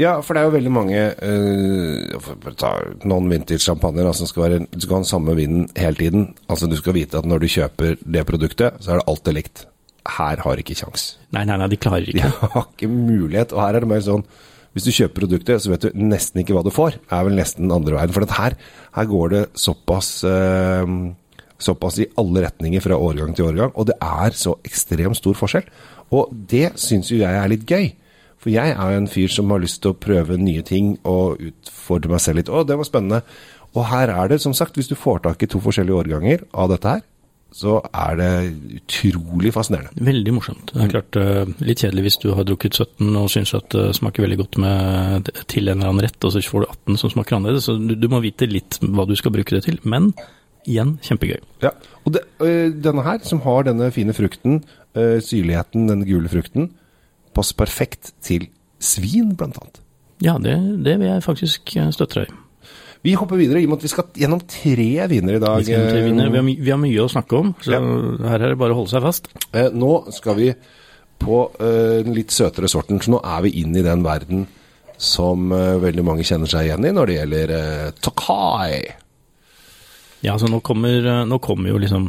Ja, 0.00 0.16
for 0.24 0.34
det 0.34 0.42
er 0.42 0.48
jo 0.48 0.54
veldig 0.56 0.72
mange 0.74 1.02
uh, 1.22 2.30
ta 2.58 2.72
non-vintage-sjampanjer 3.06 4.08
altså, 4.08 4.24
som 4.24 4.30
skal 4.32 4.44
være 4.44 4.58
Du 4.72 4.80
skal 4.82 4.96
ha 4.96 5.02
den 5.04 5.10
samme 5.10 5.36
vinen 5.38 5.68
hele 5.78 5.98
tiden. 6.00 6.26
Altså 6.50 6.66
Du 6.70 6.74
skal 6.80 6.96
vite 6.96 7.20
at 7.20 7.28
når 7.28 7.44
du 7.44 7.52
kjøper 7.52 7.94
det 8.02 8.26
produktet, 8.26 8.80
så 8.82 8.94
er 8.94 9.00
det 9.00 9.08
alltid 9.12 9.38
likt. 9.38 9.64
Her 10.16 10.42
har 10.44 10.60
ikke 10.60 10.76
kjangs. 10.76 11.14
Nei, 11.32 11.46
nei, 11.48 11.56
nei, 11.60 11.70
de 11.72 11.80
klarer 11.80 12.10
ikke. 12.10 12.26
De 12.26 12.50
har 12.56 12.66
ikke 12.66 12.90
mulighet. 12.90 13.54
Og 13.54 13.62
her 13.62 13.78
er 13.78 13.84
det 13.84 13.92
mer 13.94 14.04
sånn 14.04 14.26
Hvis 14.74 14.88
du 14.88 14.92
kjøper 14.92 15.22
produktet, 15.22 15.62
så 15.62 15.70
vet 15.70 15.86
du 15.86 16.00
nesten 16.02 16.42
ikke 16.42 16.56
hva 16.56 16.64
du 16.66 16.72
får. 16.74 16.98
Det 16.98 17.14
er 17.14 17.28
vel 17.28 17.38
nesten 17.38 17.72
andre 17.72 17.94
veien. 17.94 18.14
For 18.16 18.38
her, 18.40 18.58
her 18.98 19.10
går 19.10 19.34
det 19.36 19.44
såpass 19.62 20.16
eh, 20.26 20.94
Såpass 21.64 22.00
i 22.02 22.08
alle 22.18 22.42
retninger 22.42 22.82
fra 22.82 22.98
årgang 22.98 23.30
til 23.32 23.46
årgang, 23.46 23.70
og 23.78 23.86
det 23.86 23.94
er 24.02 24.34
så 24.36 24.56
ekstremt 24.66 25.16
stor 25.16 25.36
forskjell. 25.38 25.68
Og 26.12 26.32
det 26.50 26.72
syns 26.82 27.12
jo 27.12 27.20
jeg 27.20 27.30
er 27.30 27.48
litt 27.48 27.62
gøy. 27.70 27.92
For 28.44 28.52
jeg 28.52 28.74
er 28.76 28.92
jo 28.92 29.00
en 29.00 29.08
fyr 29.08 29.32
som 29.32 29.48
har 29.54 29.62
lyst 29.62 29.80
til 29.80 29.94
å 29.94 29.96
prøve 29.96 30.36
nye 30.36 30.60
ting 30.68 30.98
og 31.08 31.40
utfordre 31.40 32.12
meg 32.12 32.20
selv 32.20 32.42
litt. 32.42 32.52
Å, 32.52 32.60
det 32.68 32.76
var 32.76 32.84
spennende. 32.84 33.22
Og 33.72 33.86
her 33.88 34.12
er 34.12 34.28
det, 34.30 34.42
som 34.44 34.52
sagt, 34.54 34.76
hvis 34.76 34.90
du 34.90 34.98
får 35.00 35.24
tak 35.24 35.42
i 35.42 35.48
to 35.48 35.62
forskjellige 35.64 36.02
årganger 36.02 36.44
av 36.52 36.68
dette 36.74 36.92
her, 36.92 37.00
så 37.54 37.78
er 37.86 38.18
det 38.18 38.28
utrolig 38.80 39.52
fascinerende. 39.54 40.04
Veldig 40.04 40.34
morsomt. 40.34 40.74
Det 40.74 40.82
er 40.84 40.92
klart 40.92 41.16
uh, 41.16 41.54
litt 41.64 41.80
kjedelig 41.80 42.04
hvis 42.08 42.20
du 42.20 42.28
har 42.34 42.44
drukket 42.44 42.76
17 42.82 43.16
og 43.16 43.30
syns 43.32 43.54
at 43.56 43.70
det 43.72 43.86
smaker 43.96 44.26
veldig 44.26 44.40
godt 44.42 44.60
med, 44.60 45.32
til 45.48 45.70
en 45.70 45.78
eller 45.78 45.94
annen 45.94 46.04
rett, 46.04 46.18
og 46.20 46.34
så 46.34 46.44
får 46.44 46.66
du 46.66 46.68
18 46.68 47.00
som 47.00 47.14
smaker 47.14 47.38
annerledes. 47.38 47.70
Så 47.70 47.78
du, 47.78 47.96
du 47.96 48.08
må 48.12 48.20
vite 48.26 48.50
litt 48.50 48.76
hva 48.84 49.08
du 49.08 49.16
skal 49.16 49.32
bruke 49.38 49.56
det 49.56 49.64
til. 49.70 49.80
Men 49.88 50.12
igjen, 50.68 50.96
kjempegøy. 51.06 51.40
Ja, 51.64 51.72
og 52.04 52.16
det, 52.18 52.26
øh, 52.44 52.74
denne 52.84 53.06
her, 53.06 53.24
som 53.24 53.40
har 53.46 53.64
denne 53.70 53.88
fine 53.94 54.16
frukten, 54.16 54.64
syrligheten, 54.94 55.88
den 55.90 56.04
gule 56.06 56.30
frukten, 56.30 56.68
passer 57.34 57.58
perfekt 57.58 58.14
til 58.24 58.48
svin, 58.82 59.34
blant 59.38 59.58
annet. 59.60 59.82
Ja, 60.24 60.38
det, 60.40 60.56
det 60.86 60.98
vil 61.00 61.10
jeg 61.10 61.24
faktisk 61.24 61.74
øh, 61.80 61.90
støtte 61.94 62.22
deg 62.22 62.32
i. 62.32 62.40
Vi 63.04 63.12
hopper 63.20 63.36
videre, 63.36 63.60
i 63.60 63.66
og 63.66 63.74
med 63.74 63.82
at 63.82 63.84
vi 63.84 63.92
skal 63.92 64.06
gjennom 64.16 64.40
tre 64.48 64.88
viner 65.10 65.36
i 65.36 65.40
dag. 65.42 65.58
Vi, 65.60 65.68
til 65.68 65.98
øh, 65.98 66.06
vinner. 66.06 66.30
vi, 66.32 66.40
har, 66.40 66.46
vi 66.64 66.72
har 66.72 66.80
mye 66.80 67.04
å 67.04 67.10
snakke 67.12 67.36
om, 67.36 67.52
så 67.60 67.76
her 67.76 68.38
er 68.38 68.54
det 68.54 68.60
bare 68.60 68.72
å 68.72 68.78
holde 68.80 68.94
seg 68.94 69.04
fast. 69.04 69.28
Eh, 69.52 69.68
nå 69.76 69.92
skal 70.14 70.38
vi 70.38 70.50
på 71.20 71.40
eh, 71.60 72.00
den 72.06 72.16
litt 72.16 72.32
søtere 72.32 72.70
sorten, 72.70 73.02
så 73.04 73.12
nå 73.12 73.20
er 73.20 73.44
vi 73.44 73.52
inn 73.60 73.76
i 73.76 73.84
den 73.84 74.04
verden 74.06 74.46
som 74.96 75.52
eh, 75.52 75.76
veldig 75.82 76.04
mange 76.06 76.24
kjenner 76.26 76.50
seg 76.50 76.68
igjen 76.68 76.86
i 76.88 76.92
når 76.94 77.10
det 77.10 77.18
gjelder 77.18 77.54
eh, 77.58 77.88
Tokai. 78.04 78.78
Ja, 80.24 80.38
så 80.40 80.48
nå 80.48 80.62
kommer, 80.64 81.04
eh, 81.04 81.24
nå 81.28 81.38
kommer 81.44 81.74
jo 81.74 81.80
liksom 81.82 82.08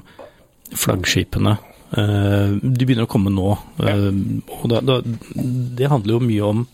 flaggskipene. 0.76 1.58
Eh, 1.94 2.56
de 2.62 2.86
begynner 2.86 3.06
å 3.06 3.12
komme 3.12 3.34
nå. 3.34 3.52
Ja. 3.84 3.94
og 4.58 4.66
da, 4.72 4.82
da, 4.82 5.00
det 5.78 5.92
handler 5.92 6.18
jo 6.18 6.26
mye 6.26 6.50
om 6.50 6.66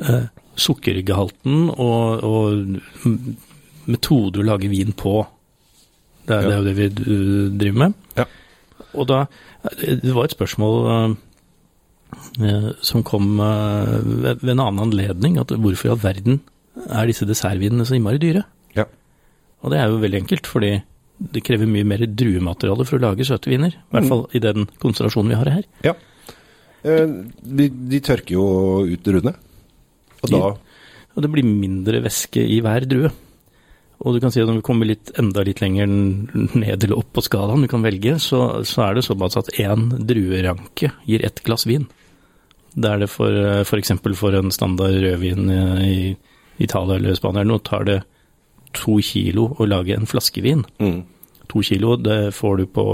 eh, 0.00 0.30
sukkergehalten 0.60 1.68
og, 1.72 2.22
og 2.22 3.10
metoder 3.90 4.42
å 4.42 4.48
lage 4.52 4.70
vin 4.70 4.94
på. 4.96 5.24
Det 6.24 6.38
er, 6.38 6.46
det 6.46 6.54
er 6.54 6.58
jo 6.60 6.66
det 6.68 6.76
vi 6.78 6.88
eh, 6.88 7.52
driver 7.60 7.82
med. 7.84 8.00
Ja. 8.20 8.28
Og 8.94 9.08
da 9.10 9.24
Det 9.64 10.12
var 10.14 10.28
et 10.28 10.36
spørsmål 10.36 10.74
eh, 10.94 11.14
eh, 12.46 12.70
som 12.84 13.04
kom 13.06 13.40
eh, 13.42 13.94
ved 14.04 14.42
ved 14.44 14.54
en 14.54 14.64
annen 14.68 14.86
anledning. 14.88 15.38
At 15.40 15.52
hvorfor 15.52 15.90
i 15.90 15.94
all 15.94 16.02
verden 16.04 16.40
er 16.88 17.10
disse 17.10 17.26
dessertvinene 17.28 17.86
så 17.86 17.98
innmari 17.98 18.22
dyre? 18.22 18.44
Ja. 18.76 18.86
Og 19.64 19.72
det 19.72 19.80
er 19.80 19.90
jo 19.90 20.02
veldig 20.02 20.24
enkelt, 20.24 20.46
fordi 20.50 20.76
det 21.18 21.44
krever 21.46 21.68
mye 21.70 21.86
mer 21.86 22.02
druemateriale 22.10 22.86
for 22.88 22.98
å 22.98 23.04
lage 23.06 23.26
søte 23.28 23.52
viner. 23.52 23.76
I 23.76 23.94
hvert 23.94 24.10
fall 24.10 24.24
i 24.34 24.42
den 24.42 24.66
konsentrasjonen 24.82 25.32
vi 25.34 25.40
har 25.40 25.52
her. 25.60 25.70
ja. 25.86 25.94
Eh, 26.84 27.08
de, 27.40 27.70
de 27.88 27.98
tørker 28.04 28.34
jo 28.36 28.46
ut 28.84 29.00
druene. 29.06 29.32
Og 30.20 30.32
da 30.32 30.40
Og 31.14 31.22
det 31.22 31.30
blir 31.32 31.46
mindre 31.46 32.02
væske 32.04 32.42
i 32.42 32.58
hver 32.60 32.84
drue. 32.90 33.08
Og 34.04 34.16
du 34.16 34.20
kan 34.20 34.32
si 34.34 34.42
at 34.42 34.48
når 34.50 34.58
vi 34.58 34.66
kommer 34.66 34.88
litt, 34.90 35.12
enda 35.16 35.44
litt 35.46 35.62
lenger 35.62 35.86
ned 35.88 36.84
eller 36.84 36.98
opp 36.98 37.12
på 37.14 37.22
skalaen 37.24 37.62
du 37.64 37.70
kan 37.70 37.84
velge, 37.84 38.18
så, 38.20 38.64
så 38.66 38.88
er 38.88 38.98
det 38.98 39.06
såpass 39.06 39.38
at 39.40 39.52
én 39.62 39.86
drueranke 40.04 40.90
gir 41.08 41.24
ett 41.24 41.40
glass 41.46 41.64
vin. 41.70 41.86
Det 42.74 42.90
er 42.90 43.04
det 43.04 43.08
for 43.12 43.32
f.eks. 43.62 43.94
For, 44.02 44.16
for 44.18 44.36
en 44.36 44.52
standard 44.52 44.98
rødvin 44.98 45.48
i, 45.54 45.94
i 46.10 46.66
Italia 46.66 46.98
eller 46.98 47.16
Spania. 47.16 47.46
Nå 47.46 47.60
tar 47.64 47.86
det 47.88 48.00
to 48.76 48.98
kilo 49.04 49.50
å 49.58 49.66
lage 49.68 49.96
en 49.96 50.08
flaskevin. 50.10 50.64
mm. 50.78 51.02
To 51.52 51.60
kilo, 51.62 51.96
det 52.00 52.32
får 52.34 52.56
du 52.56 52.66
på 52.66 52.86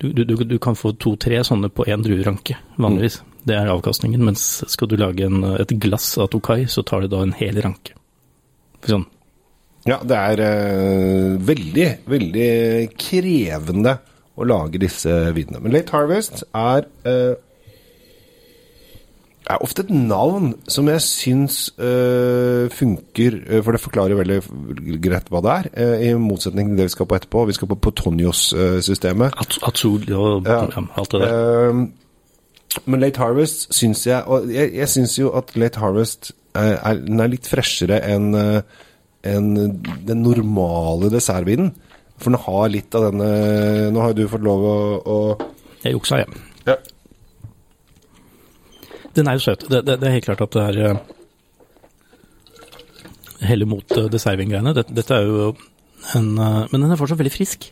Du, 0.00 0.12
du, 0.12 0.24
du, 0.24 0.58
kan 0.58 0.72
få 0.72 0.94
to-tre 0.96 1.42
sånne 1.44 1.68
på 1.68 1.84
én 1.84 2.00
drueranke, 2.00 2.54
vanligvis. 2.80 3.18
Det 3.44 3.52
er 3.52 3.68
avkastningen. 3.68 4.22
Mens 4.24 4.62
skal 4.72 4.88
du 4.88 4.94
lage 4.96 5.26
en, 5.26 5.42
et 5.60 5.74
glass 5.76 6.14
av 6.16 6.30
Tokai, 6.32 6.64
så 6.72 6.80
tar 6.80 7.04
det 7.04 7.10
da 7.12 7.20
en 7.20 7.34
hel 7.36 7.60
ranke. 7.60 7.92
Sånn. 8.88 9.04
Ja, 9.84 9.98
det 10.00 10.16
er 10.16 10.40
uh, 10.40 11.36
veldig, 11.44 11.88
veldig 12.08 12.48
krevende 12.96 13.98
å 14.40 14.46
lage 14.48 14.80
disse 14.80 15.12
vinene. 15.36 15.60
Men 15.60 15.76
Late 15.76 15.92
Harvest 15.96 16.44
er, 16.56 16.86
eh, 17.04 17.36
er 19.52 19.62
ofte 19.64 19.82
et 19.84 19.90
navn 19.94 20.52
som 20.70 20.88
jeg 20.90 21.00
syns 21.04 21.56
øh, 21.78 22.70
funker, 22.72 23.36
eh, 23.46 23.62
for 23.64 23.72
det 23.76 23.80
forklarer 23.82 24.18
veldig 24.18 24.40
greit 25.04 25.30
hva 25.32 25.40
det 25.44 25.52
er, 25.54 25.68
øh, 25.84 26.04
i 26.08 26.12
motsetning 26.18 26.68
til 26.72 26.78
det 26.80 26.88
vi 26.90 26.94
skal 26.96 27.06
på 27.10 27.16
etterpå. 27.18 27.44
Vi 27.48 27.56
skal 27.58 27.68
på 27.72 27.78
Potonios-systemet. 27.88 29.34
At- 29.40 29.58
Atsol 29.66 30.04
og 30.12 30.46
Ja. 30.46 30.62
ja, 30.64 30.84
alt 30.96 31.10
det 31.12 31.20
der. 31.20 31.68
Ehm, 31.70 31.92
men 32.86 33.00
Late 33.00 33.18
Harvest 33.18 33.74
syns 33.74 34.04
jeg 34.06 34.22
Og 34.26 34.46
jeg, 34.52 34.70
jeg 34.74 34.88
syns 34.88 35.16
jo 35.18 35.30
at 35.36 35.56
Late 35.56 35.78
Harvest 35.80 36.32
er, 36.54 36.78
er, 36.84 37.00
er 37.20 37.26
litt 37.28 37.46
freshere 37.50 38.00
enn 38.14 38.34
en 39.24 39.48
den 40.06 40.22
normale 40.22 41.10
dessertvinen. 41.12 41.72
For 42.20 42.30
den 42.30 42.40
har 42.40 42.68
litt 42.72 42.94
av 42.94 43.10
denne 43.10 43.90
Nå 43.92 44.00
har 44.00 44.12
du 44.16 44.26
fått 44.28 44.44
lov 44.44 44.62
å, 44.64 44.78
å 45.04 45.18
Jeg 45.84 45.92
juksa, 45.96 46.16
jeg. 46.22 46.26
ja. 46.28 46.46
Den 49.20 49.28
er 49.28 49.36
jo 49.36 49.44
søt. 49.44 49.66
Det, 49.68 49.82
det, 49.84 49.98
det 50.00 50.08
er 50.08 50.16
helt 50.16 50.28
klart 50.30 50.44
at 50.46 50.56
det 50.56 50.62
er 50.70 50.78
eh, 50.88 51.02
heller 53.50 53.68
mot 53.68 53.96
uh, 53.98 54.08
dessertvingreiene. 54.12 54.72
Dette, 54.76 54.96
dette 54.96 55.16
er 55.16 55.28
jo 55.28 55.50
en 56.16 56.30
eh, 56.40 56.62
Men 56.72 56.86
den 56.86 56.94
er 56.94 57.00
fortsatt 57.00 57.20
veldig 57.20 57.34
frisk. 57.34 57.68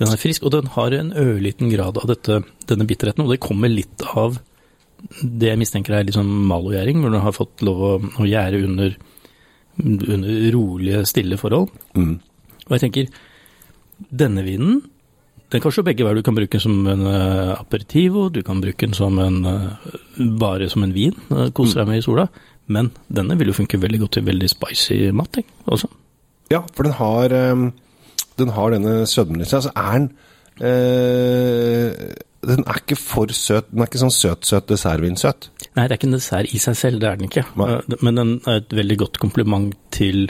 Den 0.00 0.08
er 0.08 0.20
frisk, 0.20 0.46
og 0.46 0.54
den 0.54 0.70
har 0.74 0.94
en 0.96 1.12
ørliten 1.18 1.70
grad 1.70 2.00
av 2.00 2.08
dette, 2.10 2.40
denne 2.70 2.86
bitterheten, 2.88 3.22
og 3.22 3.34
det 3.34 3.42
kommer 3.44 3.70
litt 3.70 4.02
av 4.16 4.40
det 5.22 5.50
jeg 5.50 5.60
mistenker 5.60 5.96
er 5.98 6.10
sånn 6.14 6.30
malogjæring, 6.48 7.02
hvor 7.02 7.12
den 7.12 7.24
har 7.24 7.34
fått 7.36 7.62
lov 7.66 7.82
å, 7.82 7.92
å 8.22 8.26
gjære 8.26 8.62
under, 8.66 8.96
under 9.82 10.32
rolige, 10.54 11.02
stille 11.10 11.38
forhold. 11.38 11.70
Mm. 11.98 12.16
Og 12.64 12.74
jeg 12.76 12.84
tenker, 12.86 13.12
denne 14.22 14.44
vinen, 14.46 14.80
den 15.52 15.60
kan 15.60 15.74
slå 15.74 15.84
begge 15.84 16.04
veier. 16.06 16.16
Du 16.16 16.24
kan 16.26 16.36
bruke 16.36 16.56
den 16.56 16.64
som 16.64 16.86
en 16.88 17.04
uh, 17.04 17.52
aperitivo, 17.58 18.28
du 18.32 18.40
kan 18.46 18.60
bruke 18.64 18.86
den 18.86 18.96
som 18.96 19.18
en, 19.20 19.38
uh, 19.44 19.92
bare 20.40 20.68
som 20.72 20.82
en 20.86 20.94
vin, 20.96 21.14
uh, 21.30 21.50
kose 21.54 21.76
deg 21.78 21.88
med 21.90 22.00
i 22.00 22.04
sola. 22.06 22.26
Men 22.72 22.90
denne 23.12 23.36
vil 23.36 23.50
jo 23.52 23.58
funke 23.60 23.80
veldig 23.82 24.00
godt 24.04 24.16
til 24.18 24.26
veldig 24.28 24.48
spicy 24.48 24.98
mat, 25.12 25.40
også. 25.66 25.88
ja, 26.52 26.62
for 26.72 26.88
den 26.88 26.94
har 26.96 27.34
um, 27.52 27.72
Den 28.38 28.48
har 28.56 28.70
denne 28.72 29.02
sødmen 29.06 29.42
i 29.42 29.44
seg. 29.44 29.60
Altså 29.60 29.72
er 29.76 29.92
den 29.98 30.06
uh, 30.62 32.12
Den 32.42 32.64
er 32.66 32.78
ikke 32.80 32.96
for 32.98 33.30
søt. 33.36 33.68
Den 33.70 33.82
er 33.84 33.90
ikke 33.90 34.00
sånn 34.02 34.14
søt-søt 34.14 34.70
dessertvinsøt. 34.72 35.50
Nei, 35.76 35.84
det 35.84 35.92
er 35.92 35.98
ikke 36.00 36.08
en 36.10 36.16
dessert 36.16 36.54
i 36.56 36.58
seg 36.62 36.78
selv, 36.80 37.00
det 37.02 37.08
er 37.10 37.20
den 37.20 37.28
ikke. 37.28 37.44
Nei. 37.60 37.68
Eh, 37.76 37.98
Men 38.02 38.18
den 38.18 38.32
er 38.50 38.62
et 38.62 38.72
veldig 38.74 38.96
godt 39.04 39.20
kompliment 39.22 39.76
til 39.94 40.24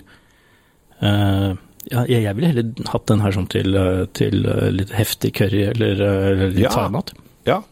eh, 1.01 1.53
ja, 1.91 2.05
jeg 2.07 2.23
jeg 2.23 2.37
ville 2.37 2.49
heller 2.53 2.89
hatt 2.93 3.07
den 3.11 3.21
her 3.25 3.33
sånn 3.35 3.49
til, 3.51 3.75
eh, 3.77 4.05
til 4.15 4.47
eh, 4.47 4.71
litt 4.71 4.91
heftig 4.95 5.33
curry 5.35 5.65
eller, 5.73 6.01
eh, 6.01 6.31
eller 6.31 6.51
litt 6.55 6.65
Ja. 6.67 6.71
thaimat. 6.77 7.13
Ja. 7.49 7.63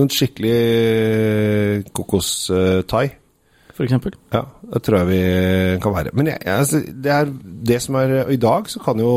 En 0.00 0.08
skikkelig 0.08 1.84
kokos-thai. 1.92 3.10
For 3.74 3.86
eksempel. 3.86 4.12
Ja, 4.34 4.42
det 4.74 4.82
tror 4.84 4.98
jeg 5.00 5.08
vi 5.08 5.20
kan 5.80 5.94
være. 5.94 6.10
Men 6.12 6.26
jeg, 6.26 6.40
jeg, 6.44 6.56
altså, 6.58 6.80
det 6.84 7.12
er 7.14 7.30
det 7.70 7.78
som 7.80 7.94
er 7.96 8.16
og 8.26 8.32
I 8.34 8.36
dag 8.42 8.68
så 8.68 8.82
kan 8.84 8.98
jo 9.00 9.12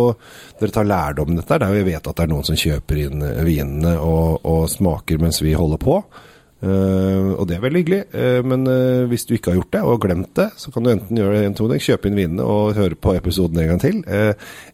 dere 0.62 0.72
ta 0.72 0.84
lærdom 0.88 1.34
av 1.34 1.42
dette. 1.42 1.58
Det 1.60 1.68
er 1.68 1.74
jo 1.74 1.82
jeg 1.82 1.90
vet 1.90 2.08
at 2.08 2.16
det 2.16 2.24
er 2.24 2.32
noen 2.32 2.48
som 2.48 2.56
kjøper 2.62 3.02
inn 3.08 3.26
vinene 3.44 3.96
og, 4.00 4.40
og 4.48 4.70
smaker 4.72 5.20
mens 5.20 5.42
vi 5.44 5.52
holder 5.58 5.82
på. 5.84 5.98
Eh, 6.64 7.30
og 7.36 7.48
det 7.50 7.58
er 7.58 7.64
veldig 7.64 7.80
hyggelig. 7.82 8.02
uh, 8.16 8.42
men 8.48 8.68
uh, 8.70 9.04
hvis 9.12 9.26
du 9.28 9.36
ikke 9.36 9.52
har 9.52 9.60
gjort 9.60 9.74
det 9.76 9.82
og 9.84 10.04
glemt 10.06 10.36
det, 10.40 10.50
så 10.58 10.72
kan 10.72 10.86
du 10.86 10.94
enten 10.94 11.20
gjøre 11.20 11.42
det 11.42 11.48
en 11.50 11.80
kjøpe 11.88 12.08
inn 12.08 12.20
vinene 12.20 12.46
og 12.48 12.78
høre 12.78 12.96
på 12.96 13.16
episoden 13.18 13.60
en 13.60 13.74
gang 13.74 13.82
til. 13.84 14.04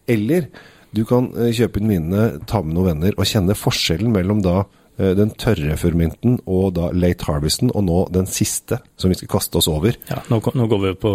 Eller 0.07 0.49
du 0.93 1.03
kan 1.05 1.31
kjøpe 1.33 1.81
inn 1.81 1.89
vinene, 1.89 2.43
ta 2.49 2.61
med 2.61 2.75
noen 2.75 2.93
venner 2.93 3.17
og 3.17 3.29
kjenne 3.29 3.57
forskjellen 3.57 4.13
mellom 4.13 4.43
da 4.45 4.63
den 4.99 5.29
tørre 5.39 5.77
Furmynten 5.79 6.41
og 6.43 6.73
da 6.75 6.89
late 6.91 7.23
harvesten, 7.23 7.69
og 7.71 7.85
nå 7.87 7.99
den 8.11 8.25
siste 8.27 8.81
som 8.99 9.07
vi 9.07 9.15
skal 9.15 9.29
kaste 9.31 9.61
oss 9.61 9.69
over. 9.71 9.95
Ja, 10.09 10.19
nå, 10.27 10.41
nå 10.43 10.65
går 10.67 10.81
vi 10.83 10.91
på 10.99 11.11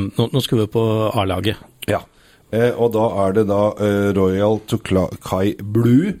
Nå, 0.00 0.28
nå 0.32 0.40
skal 0.40 0.62
vi 0.62 0.70
på 0.72 0.84
A-laget. 1.12 1.60
Ja. 1.84 2.00
Eh, 2.48 2.70
og 2.72 2.94
da 2.96 3.10
er 3.26 3.36
det 3.36 3.44
da 3.50 3.60
Royal 4.16 4.62
Kai 5.20 5.52
Blue, 5.60 6.14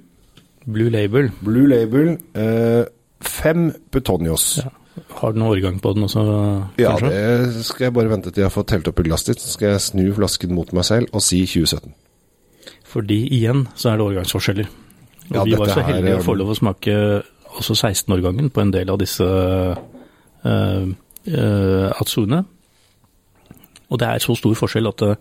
Blue 0.66 0.90
Label. 0.90 1.30
Blue 1.46 1.68
Label, 1.70 2.16
eh, 2.34 2.84
fem 3.28 3.70
Petonios. 3.92 4.56
Ja. 4.62 4.70
Har 5.18 5.34
du 5.34 5.38
noen 5.40 5.52
årgang 5.52 5.76
på 5.84 5.92
den 5.92 6.06
også, 6.06 6.22
Ja, 6.80 6.94
kanskje? 6.96 7.10
det 7.52 7.64
skal 7.68 7.84
jeg 7.84 7.94
bare 7.98 8.08
vente 8.08 8.30
til 8.30 8.40
jeg 8.40 8.48
har 8.48 8.54
fått 8.54 8.70
telt 8.72 8.88
opp 8.88 9.00
i 9.00 9.04
glasset 9.04 9.34
ditt. 9.34 9.42
Så 9.44 9.52
skal 9.52 9.74
jeg 9.74 9.80
snu 9.84 10.04
flasken 10.16 10.54
mot 10.56 10.72
meg 10.72 10.86
selv 10.88 11.12
og 11.12 11.20
si 11.24 11.42
2017. 11.44 11.92
Fordi 12.88 13.18
igjen 13.36 13.66
så 13.76 13.90
er 13.92 13.98
det 14.00 14.06
årgangsforskjeller. 14.06 14.70
Og 15.26 15.34
Ja, 15.36 15.44
vi 15.44 15.56
var 15.58 15.68
så 15.74 15.82
heldige 15.84 16.14
her, 16.14 16.22
å 16.22 16.24
få 16.24 16.36
lov 16.38 16.54
å 16.54 16.56
smake 16.56 16.94
også 17.56 17.74
16-årgangen 17.74 18.48
på 18.54 18.62
en 18.62 18.72
del 18.72 18.90
av 18.92 18.98
disse 19.00 19.24
uh, 19.26 20.86
Atsune. 22.00 22.44
Og 23.90 24.00
det 24.00 24.08
er 24.08 24.18
så 24.24 24.34
stor 24.38 24.54
forskjell 24.58 24.88
at 24.88 25.02
det, 25.02 25.12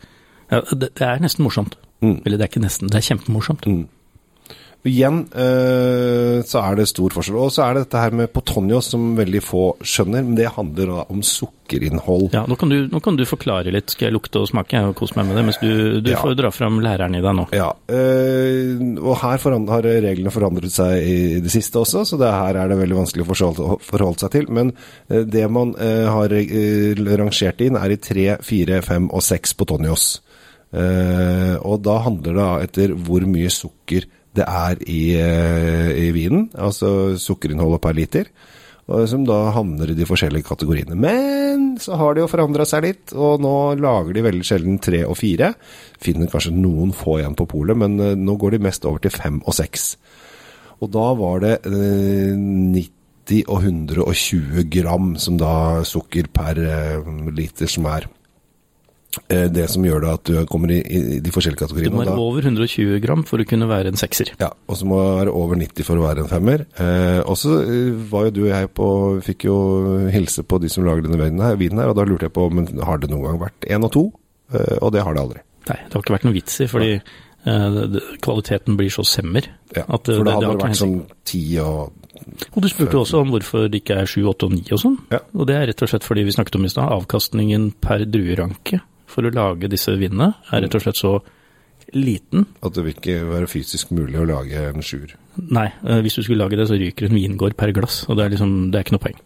ja, 0.51 0.61
det, 0.71 0.89
det 0.97 1.05
er 1.07 1.19
nesten 1.23 1.43
morsomt. 1.45 1.75
Mm. 2.01 2.21
Eller 2.25 2.37
det 2.37 2.45
er 2.45 2.51
ikke 2.53 2.63
nesten, 2.63 2.89
det 2.91 2.99
er 2.99 3.07
kjempemorsomt. 3.09 3.65
Mm. 3.67 3.85
Og 4.85 4.91
igjen 4.91 5.23
eh, 5.33 6.43
så 6.45 6.59
er 6.61 6.75
det 6.77 6.83
stor 6.91 7.09
forskjell. 7.15 7.37
Og 7.41 7.49
så 7.55 7.63
er 7.65 7.73
det 7.73 7.87
dette 7.87 8.01
her 8.03 8.13
med 8.13 8.29
Potonios 8.35 8.91
som 8.93 9.15
veldig 9.17 9.39
få 9.41 9.61
skjønner, 9.81 10.21
men 10.27 10.35
det 10.37 10.51
handler 10.53 10.91
da 10.91 11.05
om 11.09 11.23
sukkerinnhold. 11.25 12.27
Ja, 12.35 12.43
nå 12.45 12.53
kan, 12.61 12.69
du, 12.69 12.83
nå 12.91 12.99
kan 13.01 13.17
du 13.17 13.23
forklare 13.25 13.73
litt. 13.73 13.89
Skal 13.95 14.11
jeg 14.11 14.13
lukte 14.13 14.43
og 14.43 14.49
smake 14.51 14.83
og 14.85 14.93
kose 14.99 15.17
meg 15.17 15.31
med 15.31 15.39
det, 15.39 15.45
mens 15.47 15.57
du, 15.63 15.71
du 16.05 16.11
Ja. 16.11 16.19
får 16.21 16.35
dra 16.37 16.51
fram 16.53 16.77
læreren 16.85 17.17
i 17.17 17.23
deg 17.25 17.33
nå. 17.33 17.47
Ja, 17.57 17.71
eh, 17.89 18.75
og 19.01 19.17
her 19.23 19.41
har 19.73 19.87
reglene 20.05 20.33
forandret 20.35 20.75
seg 20.75 21.01
i 21.01 21.17
det 21.41 21.53
siste 21.55 21.81
også, 21.81 22.03
så 22.05 22.19
det 22.21 22.29
her 22.29 22.59
er 22.61 22.69
det 22.69 22.77
veldig 22.83 22.99
vanskelig 22.99 23.25
å 23.25 23.29
forholde, 23.31 23.79
forholde 23.89 24.21
seg 24.21 24.35
til. 24.37 24.45
Men 24.53 24.69
eh, 25.09 25.23
det 25.25 25.47
man 25.49 25.73
eh, 25.81 26.05
har 26.13 26.35
eh, 26.37 26.93
rangert 27.17 27.65
inn, 27.65 27.81
er 27.81 27.95
i 27.95 27.97
tre, 27.97 28.27
fire, 28.45 28.83
fem 28.85 29.09
og 29.09 29.25
seks 29.25 29.57
Potonios. 29.57 30.19
Eh, 30.75 31.55
og 31.65 31.81
da 31.85 31.97
handler 32.05 32.37
det 32.37 32.47
etter 32.69 32.93
hvor 33.01 33.25
mye 33.29 33.49
sukker 33.53 34.05
det 34.35 34.45
er 34.45 34.83
i, 34.85 35.01
eh, 35.19 35.89
i 36.07 36.11
vinen, 36.15 36.49
altså 36.53 37.15
sukkerinnholdet 37.21 37.81
per 37.83 37.97
liter. 37.97 38.29
Som 38.85 39.23
da 39.25 39.49
havner 39.49 39.89
i 39.89 39.95
de 39.97 40.05
forskjellige 40.05 40.45
kategoriene. 40.45 40.93
Men 40.93 41.71
så 41.81 41.97
har 41.97 42.13
det 42.13 42.21
jo 42.21 42.29
forandra 42.29 42.67
seg 42.69 42.83
litt, 42.85 43.13
og 43.17 43.41
nå 43.41 43.53
lager 43.81 44.13
de 44.13 44.21
veldig 44.27 44.45
sjelden 44.45 44.77
tre 44.77 44.99
og 45.07 45.17
fire. 45.17 45.55
Finner 45.97 46.29
kanskje 46.29 46.53
noen 46.53 46.93
få 46.93 47.17
igjen 47.17 47.33
på 47.39 47.47
polet, 47.49 47.73
men 47.81 47.97
eh, 47.97 48.13
nå 48.13 48.37
går 48.37 48.53
de 48.53 48.61
mest 48.67 48.85
over 48.85 49.01
til 49.01 49.15
fem 49.15 49.41
og 49.41 49.57
seks. 49.57 49.95
Og 50.83 50.91
da 50.93 51.07
var 51.17 51.41
det 51.43 51.55
eh, 51.65 52.35
90 52.35 53.49
og 53.49 53.63
120 53.63 54.67
gram 54.71 55.15
som 55.21 55.39
da 55.39 55.81
sukker 55.87 56.29
per 56.33 56.59
eh, 56.61 57.09
liter 57.33 57.71
som 57.71 57.87
er 57.89 58.05
eh, 58.05 58.14
det 59.29 59.65
som 59.71 59.85
gjør 59.85 60.03
det 60.03 60.11
at 60.11 60.29
du 60.29 60.37
kommer 60.49 60.71
i, 60.73 60.79
i 60.81 61.19
de 61.23 61.33
forskjellige 61.33 61.63
kategoriene. 61.63 61.93
Du 61.93 61.97
må 61.97 62.05
være 62.05 62.21
over 62.21 62.47
120 62.49 62.99
gram 63.03 63.23
for 63.27 63.41
å 63.41 63.47
kunne 63.47 63.67
være 63.69 63.93
en 63.93 63.99
sekser. 63.99 64.33
ja, 64.41 64.51
og 64.67 64.79
så 64.79 64.87
må 64.89 64.99
du 64.99 65.19
være 65.21 65.35
over 65.35 65.59
90 65.61 65.87
for 65.87 66.01
å 66.01 66.05
være 66.05 66.25
en 66.25 66.31
femmer. 66.31 66.65
Eh, 66.81 67.21
og 67.23 67.37
så 67.39 67.59
eh, 67.63 67.91
var 68.11 68.27
jo 68.27 68.35
du 68.35 68.41
og 68.45 68.51
jeg 68.51 68.71
på 68.75 68.89
Fikk 69.25 69.47
jo 69.47 69.57
hilse 70.13 70.43
på 70.45 70.59
de 70.61 70.69
som 70.71 70.85
lager 70.85 71.05
denne 71.05 71.19
vinen 71.21 71.43
her, 71.43 71.59
vinen 71.59 71.81
her, 71.81 71.91
og 71.91 71.99
da 71.99 72.05
lurte 72.07 72.27
jeg 72.27 72.35
på 72.35 72.47
men 72.53 72.69
har 72.85 73.01
det 73.01 73.11
noen 73.11 73.25
gang 73.29 73.43
vært 73.47 73.67
én 73.71 73.85
og 73.85 73.93
to? 73.95 74.07
Eh, 74.53 74.77
og 74.81 74.93
det 74.95 75.03
har 75.05 75.15
det 75.15 75.23
aldri. 75.23 75.45
Nei, 75.65 75.77
det 75.81 75.95
har 75.95 76.03
ikke 76.03 76.15
vært 76.15 76.27
noe 76.27 76.35
vits 76.35 76.57
i, 76.61 76.67
fordi 76.69 76.91
eh, 76.95 77.67
det, 77.75 77.85
det, 77.95 78.03
kvaliteten 78.25 78.79
blir 78.79 78.93
så 78.93 79.05
semmer. 79.07 79.47
Ja, 79.73 79.85
at 79.87 80.09
for 80.09 80.21
det 80.21 80.25
det 80.27 80.35
hadde 80.35 80.49
det, 80.49 80.57
ikke 80.57 80.69
vært 80.69 80.81
sånn 80.81 80.97
hensikt. 80.99 81.21
ti 81.31 81.43
og 81.63 82.51
Og 82.53 82.59
du 82.63 82.69
spurte 82.71 82.99
også 83.01 83.23
om 83.23 83.31
hvorfor 83.33 83.69
det 83.71 83.81
ikke 83.83 84.01
er 84.03 84.11
7, 84.11 84.19
8 84.33 84.49
og 84.49 84.57
9 84.57 84.75
og 84.77 84.83
sånn. 84.83 84.99
Ja. 85.13 85.21
Og 85.35 85.49
det 85.49 85.57
er 85.57 85.71
rett 85.71 85.85
og 85.85 85.91
slett 85.91 86.07
fordi 86.07 86.27
vi 86.27 86.35
snakket 86.35 86.59
om 86.59 86.67
i 86.67 86.73
stad, 86.73 86.91
avkastningen 86.99 87.71
per 87.83 88.05
drueranke 88.09 88.81
for 89.15 89.27
å 89.27 89.33
lage 89.33 89.71
disse 89.71 89.95
vindene 89.95 90.33
er 90.51 90.65
rett 90.65 90.75
og 90.75 90.83
slett 90.83 90.99
så 90.99 91.15
liten. 91.95 92.45
at 92.65 92.73
det 92.75 92.83
vil 92.83 92.95
ikke 92.97 93.21
være 93.29 93.47
fysisk 93.47 93.91
mulig 93.95 94.19
å 94.19 94.27
lage 94.27 94.67
en 94.71 94.83
sjuer. 94.83 95.15
Nei, 95.37 95.67
eh, 95.85 96.01
hvis 96.01 96.17
du 96.17 96.23
skulle 96.23 96.43
lage 96.43 96.57
det, 96.59 96.67
så 96.67 96.79
ryker 96.79 97.07
en 97.07 97.15
vingård 97.15 97.55
per 97.55 97.71
glass, 97.71 98.03
og 98.09 98.17
det 98.17 98.25
er 98.25 98.35
liksom, 98.35 98.71
det 98.71 98.79
er 98.79 98.87
ikke 98.87 98.97
noe 98.97 99.05
poeng. 99.05 99.19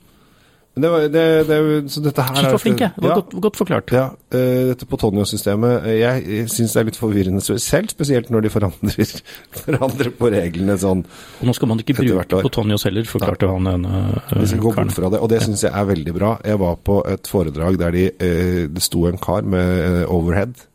Det 0.81 0.89
var, 0.93 1.05
det, 1.11 1.23
det, 1.49 1.57
så 1.93 2.01
dette 2.05 2.23
her 2.25 2.33
flinke, 2.35 2.51
var 2.53 2.61
flink, 2.63 2.83
jeg. 2.83 2.93
Det 2.95 3.03
var 3.03 3.09
Ja. 3.13 3.17
godt, 3.21 3.35
godt 3.45 3.59
forklart. 3.59 3.93
Ja, 3.95 4.05
uh, 4.13 4.61
dette 4.71 4.87
Potonio-systemet 4.89 5.85
eh, 5.89 5.97
Jeg, 5.99 6.23
jeg 6.37 6.49
syns 6.53 6.75
det 6.75 6.81
er 6.81 6.87
litt 6.89 6.99
forvirrende 6.99 7.41
selv, 7.43 7.89
spesielt 7.91 8.31
når 8.33 8.47
de 8.47 8.53
forandrer, 8.53 9.13
forandrer 9.65 10.11
på 10.19 10.31
reglene 10.33 10.77
sånn. 10.81 11.03
Og 11.41 11.45
nå 11.49 11.55
skal 11.57 11.71
man 11.73 11.83
ikke 11.83 11.97
bruke. 11.99 12.41
Potonios 12.45 12.87
heller, 12.87 13.05
forklarte 13.09 13.49
han 13.51 13.67
ene 13.75 14.05
Vi 14.35 14.47
skal 14.53 14.63
gå 14.65 14.73
bort 14.77 14.95
fra 14.95 15.11
det, 15.13 15.19
og 15.23 15.29
det 15.33 15.43
syns 15.45 15.65
jeg 15.67 15.73
er 15.75 15.89
veldig 15.91 16.15
bra. 16.17 16.33
Jeg 16.45 16.59
var 16.61 16.79
på 16.85 17.01
et 17.09 17.29
foredrag 17.29 17.79
der 17.81 17.95
de, 17.95 18.07
uh, 18.15 18.65
det 18.69 18.83
sto 18.85 19.05
en 19.09 19.19
kar 19.21 19.45
med 19.47 19.79
eh, 19.85 20.03
overhead. 20.09 20.65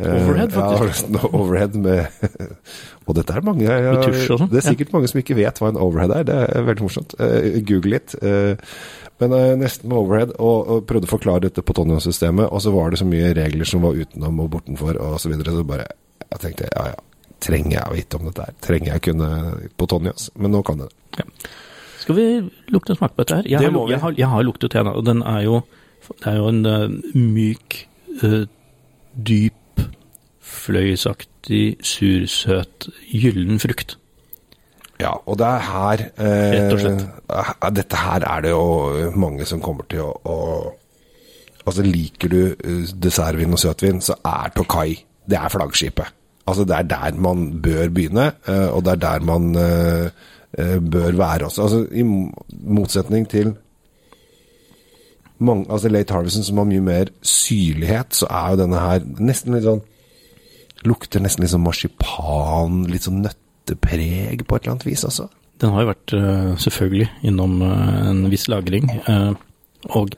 Eh, 0.00 0.14
Overhead, 0.16 0.52
faktisk. 0.54 1.10
Ja, 1.16 1.28
overhead 1.36 1.74
med 1.76 2.06
Og 3.10 3.16
dette 3.18 3.34
er 3.36 3.44
mange 3.44 3.66
ja, 3.66 3.90
sånn, 4.24 4.46
Det 4.48 4.60
er 4.62 4.64
sikkert 4.70 4.94
mange 4.94 5.10
som 5.10 5.18
ikke 5.20 5.36
vet 5.36 5.58
hva 5.60 5.68
en 5.72 5.80
overhead 5.82 6.14
er. 6.14 6.24
Det 6.28 6.36
er 6.46 6.64
veldig 6.68 6.86
morsomt. 6.86 7.12
Eh, 7.20 7.58
Google 7.68 7.98
litt. 7.98 8.14
Men 9.20 9.34
eh, 9.36 9.52
nesten 9.60 9.90
med 9.90 9.98
overhead, 10.00 10.34
og, 10.38 10.70
og 10.72 10.86
prøvde 10.88 11.08
å 11.08 11.12
forklare 11.12 11.44
dette 11.48 11.64
på 11.64 11.76
Tonio-systemet, 11.76 12.48
og 12.48 12.62
så 12.64 12.72
var 12.74 12.92
det 12.92 13.00
så 13.02 13.08
mye 13.08 13.34
regler 13.36 13.68
som 13.68 13.84
var 13.84 13.98
utenom 14.00 14.40
og 14.44 14.50
bortenfor, 14.56 14.96
og 14.96 15.20
så 15.20 15.32
videre, 15.32 15.52
så 15.54 15.66
bare 15.66 15.88
Jeg 16.30 16.40
tenkte 16.44 16.68
ja 16.70 16.84
ja, 16.92 16.98
trenger 17.40 17.76
jeg 17.76 17.88
å 17.88 17.96
vite 17.96 18.18
om 18.20 18.28
dette 18.28 18.46
her? 18.46 18.56
Trenger 18.64 18.92
jeg 18.94 19.04
kunne 19.08 19.28
på 19.76 19.88
Tonios? 19.90 20.30
Men 20.36 20.54
nå 20.54 20.62
kan 20.66 20.84
jeg 20.84 20.92
det. 21.18 21.26
Skal 22.00 22.16
vi 22.16 22.26
lukte 22.72 22.94
en 22.94 23.00
smak 23.00 23.14
på 23.16 23.24
dette 23.24 23.40
her? 23.40 23.48
Jeg, 23.48 23.60
Det 23.60 23.72
har, 23.72 23.90
jeg, 23.92 24.00
har, 24.04 24.16
jeg 24.18 24.32
har 24.32 24.46
luktet 24.46 24.76
en, 24.80 24.92
og 24.92 25.04
den 25.06 25.22
er 25.26 25.44
jo 25.44 25.60
Det 26.08 26.26
er 26.32 26.36
jo 26.40 26.48
en 26.48 26.62
uh, 26.66 26.86
myk, 27.14 27.76
uh, 28.24 28.46
dyp, 29.28 29.82
fløyelsaktig, 30.40 31.76
sursøt, 31.86 32.88
gyllen 33.12 33.60
frukt. 33.62 33.98
Ja, 35.00 35.14
og 35.24 35.38
det 35.40 35.46
er 35.48 35.62
her 35.64 36.02
eh, 36.20 36.52
Rett 36.54 36.74
og 36.74 36.80
slett. 36.82 37.04
eh, 37.32 37.70
Dette 37.78 38.00
her 38.04 38.26
er 38.28 38.44
det 38.44 38.50
jo 38.52 39.10
mange 39.16 39.46
som 39.48 39.62
kommer 39.64 39.88
til 39.90 40.04
å, 40.04 40.12
å 40.24 40.38
Altså, 41.60 41.84
liker 41.84 42.30
du 42.32 42.40
eh, 42.50 42.90
dessertvin 43.04 43.52
og 43.56 43.60
søtvin, 43.60 44.00
så 44.04 44.16
er 44.26 44.52
Tokai 44.56 44.94
Det 45.28 45.36
er 45.38 45.52
flaggskipet. 45.52 46.14
Altså, 46.48 46.64
det 46.66 46.76
er 46.76 46.86
der 46.88 47.18
man 47.20 47.60
bør 47.62 47.90
begynne, 47.94 48.30
eh, 48.48 48.68
og 48.74 48.84
det 48.86 48.94
er 48.96 49.02
der 49.04 49.26
man 49.28 49.50
eh, 49.60 50.06
eh, 50.58 50.78
bør 50.80 51.12
være 51.20 51.44
også. 51.50 51.62
Altså, 51.62 51.82
I 51.92 52.02
motsetning 52.74 53.28
til 53.30 53.52
mange, 55.38 55.66
altså 55.70 55.88
Late 55.88 56.12
Harvison, 56.16 56.42
som 56.44 56.58
har 56.58 56.64
mye 56.68 56.80
mer 56.84 57.12
syrlighet, 57.22 58.16
så 58.16 58.26
er 58.30 58.50
jo 58.50 58.62
denne 58.64 58.80
her 58.82 59.06
nesten 59.20 59.54
litt 59.56 59.64
sånn 59.68 59.84
Lukter 60.88 61.20
nesten 61.20 61.44
litt 61.44 61.52
sånn 61.52 61.60
marsipan, 61.64 62.86
litt 62.88 63.04
sånn 63.04 63.20
nøttepreg 63.70 64.42
på 64.46 64.56
et 64.56 64.64
eller 64.64 64.74
annet 64.74 64.86
vis, 64.86 65.04
også? 65.06 65.28
Den 65.60 65.70
har 65.74 65.84
jo 65.84 65.90
vært 65.90 66.12
eh, 66.16 66.50
selvfølgelig 66.58 67.08
innom 67.28 67.60
eh, 67.62 68.10
en 68.10 68.22
viss 68.32 68.48
lagring. 68.48 68.88
eh, 69.06 69.32
og 69.96 70.14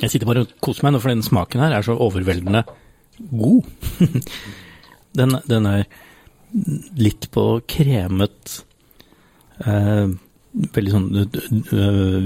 jeg 0.00 0.10
sitter 0.12 0.26
bare 0.28 0.44
og 0.44 0.52
koser 0.62 0.84
meg 0.86 0.94
nå, 0.94 1.00
for 1.02 1.10
den 1.10 1.22
smaken 1.26 1.60
her 1.60 1.72
er 1.74 1.82
så 1.82 1.96
overveldende 1.98 2.62
god. 3.32 3.66
den, 5.18 5.36
den 5.50 5.66
er 5.66 5.84
litt 6.96 7.26
på 7.34 7.60
kremet 7.68 8.62
Veldig 9.58 10.92
sånn 10.92 11.08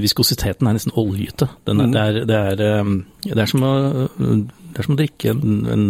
Viskositeten 0.03 0.69
er 0.69 0.77
nesten 0.77 0.93
oljete. 1.01 1.49
Den 1.67 1.81
er, 1.81 1.87
Mm. 1.89 1.95
det, 1.95 2.03
er, 2.03 2.19
det, 2.29 2.37
er, 2.37 2.93
det, 3.25 3.39
er 3.41 3.49
som 3.49 3.65
å, 3.65 3.73
det 4.21 4.79
er 4.79 4.87
som 4.87 4.95
å 4.95 4.99
drikke 5.01 5.33
en, 5.33 5.57
en, 5.73 5.87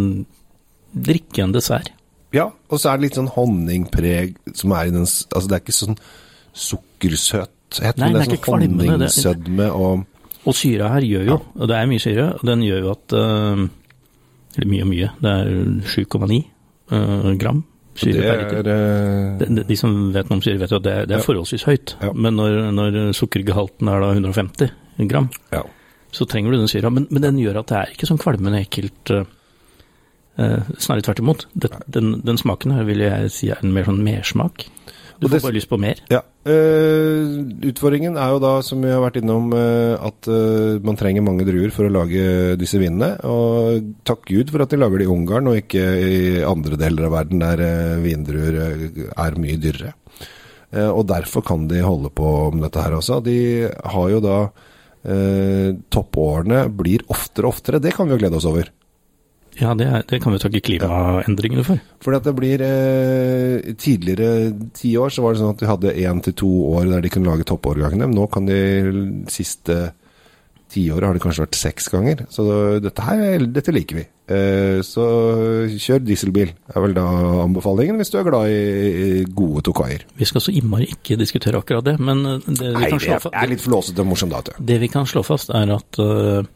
drikke 0.95 1.43
en 1.43 1.53
dessert. 1.57 1.91
Ja, 2.33 2.47
og 2.71 2.81
så 2.81 2.90
er 2.92 2.97
det 3.01 3.09
litt 3.11 3.18
sånn 3.18 3.29
honningpreg 3.35 4.37
som 4.57 4.73
er 4.73 4.88
i 4.88 4.95
den 4.95 5.05
Altså, 5.05 5.47
det 5.51 5.57
er 5.59 5.62
ikke 5.64 5.75
sånn 5.77 5.99
sukkersøthet, 6.53 7.99
men 8.01 8.14
det 8.16 8.23
er 8.23 8.31
sånn 8.31 8.47
honningsødme 8.49 9.68
og 9.73 10.07
Og 10.49 10.57
syra 10.59 10.88
her 10.97 11.05
gjør 11.07 11.27
jo, 11.29 11.37
og 11.55 11.68
det 11.71 11.77
er 11.79 11.87
mye 11.90 12.03
syre, 12.03 12.25
og 12.35 12.47
den 12.49 12.64
gjør 12.66 12.81
jo 12.87 12.95
at 12.97 13.14
øh, 13.14 13.61
Eller 14.57 14.71
mye 14.73 14.83
og 14.87 14.88
mye, 14.90 15.11
det 15.23 15.35
er 15.37 15.53
7,9 15.92 16.40
øh, 16.92 17.29
gram 17.38 17.61
syre 17.95 18.23
per 18.25 18.40
liter. 18.40 18.68
er 18.73 18.81
eh, 19.37 19.45
De, 19.45 19.64
de- 19.68 19.77
som 19.77 19.95
vet 20.14 20.29
noe 20.31 20.38
om 20.38 20.42
syre, 20.45 20.59
vet 20.62 20.73
jo 20.73 20.81
at 20.81 20.87
det, 20.87 20.97
det 21.11 21.16
er 21.18 21.25
forholdsvis 21.27 21.66
høyt. 21.68 21.95
Ja. 22.01 22.11
Men 22.16 22.37
når, 22.40 22.57
når 22.73 22.97
sukkergehalten 23.16 23.88
er 23.92 24.01
da 24.01 24.11
150 24.16 24.73
gram, 25.12 25.29
Ja. 25.53 25.61
så 26.12 26.25
trenger 26.29 26.53
du 26.53 26.59
den 26.62 26.68
syra. 26.73 26.88
Men, 26.90 27.07
men 27.11 27.23
den 27.23 27.38
gjør 27.42 27.61
at 27.61 27.68
det 27.68 27.77
er 27.83 27.92
ikke 27.92 28.09
sånn 28.09 28.21
kvalmende 28.23 28.62
ekkelt. 28.64 29.12
øh, 29.12 29.25
snarere 30.37 31.05
tvert 31.05 31.21
imot. 31.21 31.47
Den, 31.53 31.75
den, 31.92 32.12
den 32.25 32.38
smaken 32.40 32.73
her 32.73 32.87
vil 32.88 33.05
jeg 33.05 33.33
si 33.35 33.51
er 33.53 33.61
en 33.61 33.75
mer 33.75 33.85
sånn 33.88 34.01
mersmak. 34.05 34.64
Du 35.23 35.29
får 35.29 35.42
bare 35.45 35.55
lyst 35.55 35.71
på 35.71 35.79
mer. 35.79 36.01
Ja. 36.11 36.18
Uh, 36.42 37.47
utfordringen 37.68 38.16
er 38.18 38.33
jo 38.35 38.40
da, 38.42 38.57
som 38.66 38.83
vi 38.83 38.90
har 38.90 38.99
vært 39.05 39.21
innom, 39.21 39.53
uh, 39.55 39.95
at 40.03 40.27
uh, 40.27 40.83
man 40.83 40.99
trenger 40.99 41.23
mange 41.23 41.47
druer 41.47 41.71
for 41.71 41.87
å 41.87 41.92
lage 41.95 42.57
disse 42.59 42.81
vinene. 42.83 43.12
Og 43.31 43.92
takk 44.09 44.27
Gud 44.33 44.51
for 44.51 44.64
at 44.64 44.75
de 44.75 44.81
lager 44.83 44.99
det 44.99 45.07
i 45.07 45.12
Ungarn 45.12 45.53
og 45.53 45.61
ikke 45.61 45.85
i 46.03 46.18
andre 46.42 46.81
deler 46.81 47.07
av 47.07 47.14
verden 47.14 47.42
der 47.45 47.62
eh, 47.62 48.03
vindruer 48.03 48.59
eh, 48.66 48.85
er 49.14 49.38
mye 49.38 49.61
dyrere. 49.62 49.95
Eh, 50.73 50.90
og 50.90 51.07
derfor 51.11 51.47
kan 51.47 51.68
de 51.71 51.85
holde 51.85 52.11
på 52.11 52.29
med 52.57 52.66
dette 52.66 52.83
her 52.83 52.99
også. 52.99 53.23
De 53.23 53.38
har 53.71 54.11
jo 54.11 54.21
da 54.25 54.38
eh, 55.07 55.71
Toppårene 55.92 56.64
blir 56.75 57.07
oftere 57.12 57.47
og 57.47 57.55
oftere. 57.55 57.83
Det 57.83 57.95
kan 57.95 58.11
vi 58.11 58.16
jo 58.16 58.23
glede 58.25 58.42
oss 58.42 58.49
over. 58.51 58.73
Ja, 59.61 59.75
det, 59.77 59.87
er, 59.87 60.05
det 60.09 60.21
kan 60.25 60.33
vi 60.33 60.41
takke 60.41 60.62
klimaendringene 60.65 61.65
for. 61.67 61.81
Fordi 62.03 62.19
at 62.19 62.29
det 62.29 62.33
blir 62.38 62.62
eh, 62.65 63.73
Tidligere 63.77 64.53
ti 64.77 64.95
år 64.97 65.12
så 65.12 65.25
var 65.25 65.35
det 65.35 65.43
sånn 65.43 65.53
at 65.53 65.61
de 65.61 65.69
hadde 65.69 65.97
én 66.01 66.23
til 66.25 66.37
to 66.45 66.53
år 66.73 66.88
der 66.95 67.05
de 67.05 67.11
kunne 67.12 67.29
lage 67.29 67.49
toppårgangene. 67.49 68.09
Men 68.09 68.17
nå 68.17 68.29
kan 68.33 68.49
de 68.49 69.27
siste 69.33 69.93
tiåret 70.73 71.05
har 71.05 71.17
det 71.17 71.23
kanskje 71.23 71.45
vært 71.45 71.59
seks 71.59 71.91
ganger. 71.93 72.25
Så 72.33 72.47
dette 72.83 73.05
her, 73.05 73.45
dette 73.53 73.75
liker 73.75 74.01
vi. 74.01 74.07
Eh, 74.33 74.79
så 74.87 75.05
kjør 75.77 76.01
dieselbil, 76.07 76.55
er 76.73 76.85
vel 76.85 76.97
da 76.97 77.05
anbefalingen, 77.43 77.99
hvis 78.01 78.12
du 78.12 78.19
er 78.21 78.29
glad 78.29 78.53
i, 78.55 79.27
gode 79.37 79.65
Tokaier. 79.69 80.07
Vi 80.17 80.29
skal 80.29 80.45
så 80.45 80.55
innmari 80.55 80.88
ikke 80.95 81.19
diskutere 81.21 81.61
akkurat 81.61 81.85
det, 81.91 81.99
men 82.01 82.25
øh, 82.25 82.41
det 82.47 82.71
vi 82.71 82.73
Nei, 82.79 82.91
kan 82.95 83.03
slå 83.03 83.19
slå 83.19 83.33
Nei, 83.33 83.37
det 83.37 83.45
er 83.45 83.53
litt 83.53 83.67
flåsete 83.67 84.05
og 84.05 84.11
morsomt, 84.15 84.37
da. 84.49 84.57
Det 84.73 84.81
vi 84.81 84.91
kan 84.93 85.09
slå 85.11 85.25
fast, 85.27 85.53
er 85.53 85.75
at 85.77 86.01
øh, 86.03 86.49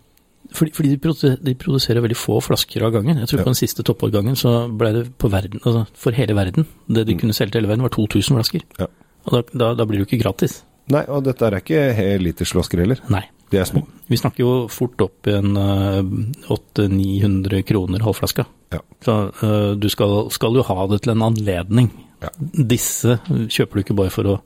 Fordi, 0.54 0.72
fordi 0.76 0.90
de, 0.92 0.98
produserer, 1.02 1.38
de 1.42 1.54
produserer 1.58 2.02
veldig 2.04 2.16
få 2.18 2.38
flasker 2.44 2.84
av 2.86 2.92
gangen. 2.94 3.18
Jeg 3.18 3.28
tror 3.28 3.40
Ja. 3.40 3.44
på 3.44 3.52
den 3.52 3.58
siste 3.58 3.82
toppårgangen 3.82 4.36
så 4.38 4.52
ble 4.70 4.92
det 4.92 5.04
på 5.18 5.30
verden, 5.32 5.60
altså 5.64 5.86
for 5.94 6.12
hele 6.12 6.34
verden, 6.34 6.66
det 6.88 7.06
de 7.08 7.16
kunne 7.18 7.34
selge 7.34 7.52
til 7.52 7.62
hele 7.62 7.72
verden 7.72 7.82
var 7.86 7.90
2000 7.96 8.36
flasker. 8.36 8.62
Mm. 8.78 8.78
Ja. 8.84 8.86
Og 9.26 9.32
da, 9.32 9.42
da, 9.58 9.74
da 9.74 9.84
blir 9.84 9.98
det 9.98 10.06
jo 10.06 10.10
ikke 10.16 10.22
gratis. 10.22 10.60
Nei, 10.88 11.02
og 11.10 11.24
dette 11.26 11.42
er 11.42 11.56
ikke 11.58 11.80
helitersflasker 11.98 12.78
heller. 12.78 13.00
Nei. 13.10 13.24
De 13.50 13.58
er 13.58 13.66
små. 13.66 13.84
Vi 14.10 14.16
snakker 14.18 14.42
jo 14.42 14.52
fort 14.70 15.00
opp 15.02 15.26
i 15.30 15.34
en 15.34 15.56
uh, 15.58 16.02
800-900 16.50 17.62
kroner 17.66 18.02
halvflaska. 18.02 18.44
Ja. 18.74 18.80
Så 19.04 19.14
uh, 19.42 19.72
du 19.78 19.88
skal, 19.90 20.30
skal 20.34 20.54
jo 20.58 20.64
ha 20.66 20.86
det 20.90 21.02
til 21.04 21.14
en 21.14 21.22
anledning. 21.26 21.90
Ja. 22.22 22.30
Disse 22.40 23.18
kjøper 23.26 23.78
du 23.78 23.84
ikke 23.84 23.98
bare 23.98 24.14
for 24.14 24.30
å 24.30 24.36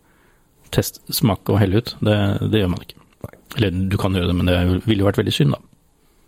teste, 0.75 1.01
smake 1.13 1.53
og 1.55 1.61
helle 1.63 1.81
ut. 1.81 1.95
Det, 2.01 2.17
det 2.53 2.63
gjør 2.63 2.73
man 2.75 2.85
ikke. 2.85 3.01
Nei. 3.27 3.35
Eller 3.59 3.81
du 3.93 3.97
kan 4.01 4.17
gjøre 4.17 4.31
det, 4.31 4.37
men 4.41 4.51
det 4.51 4.59
ville 4.87 5.03
jo 5.03 5.09
vært 5.09 5.21
veldig 5.23 5.35
synd, 5.35 5.57
da. 5.57 5.63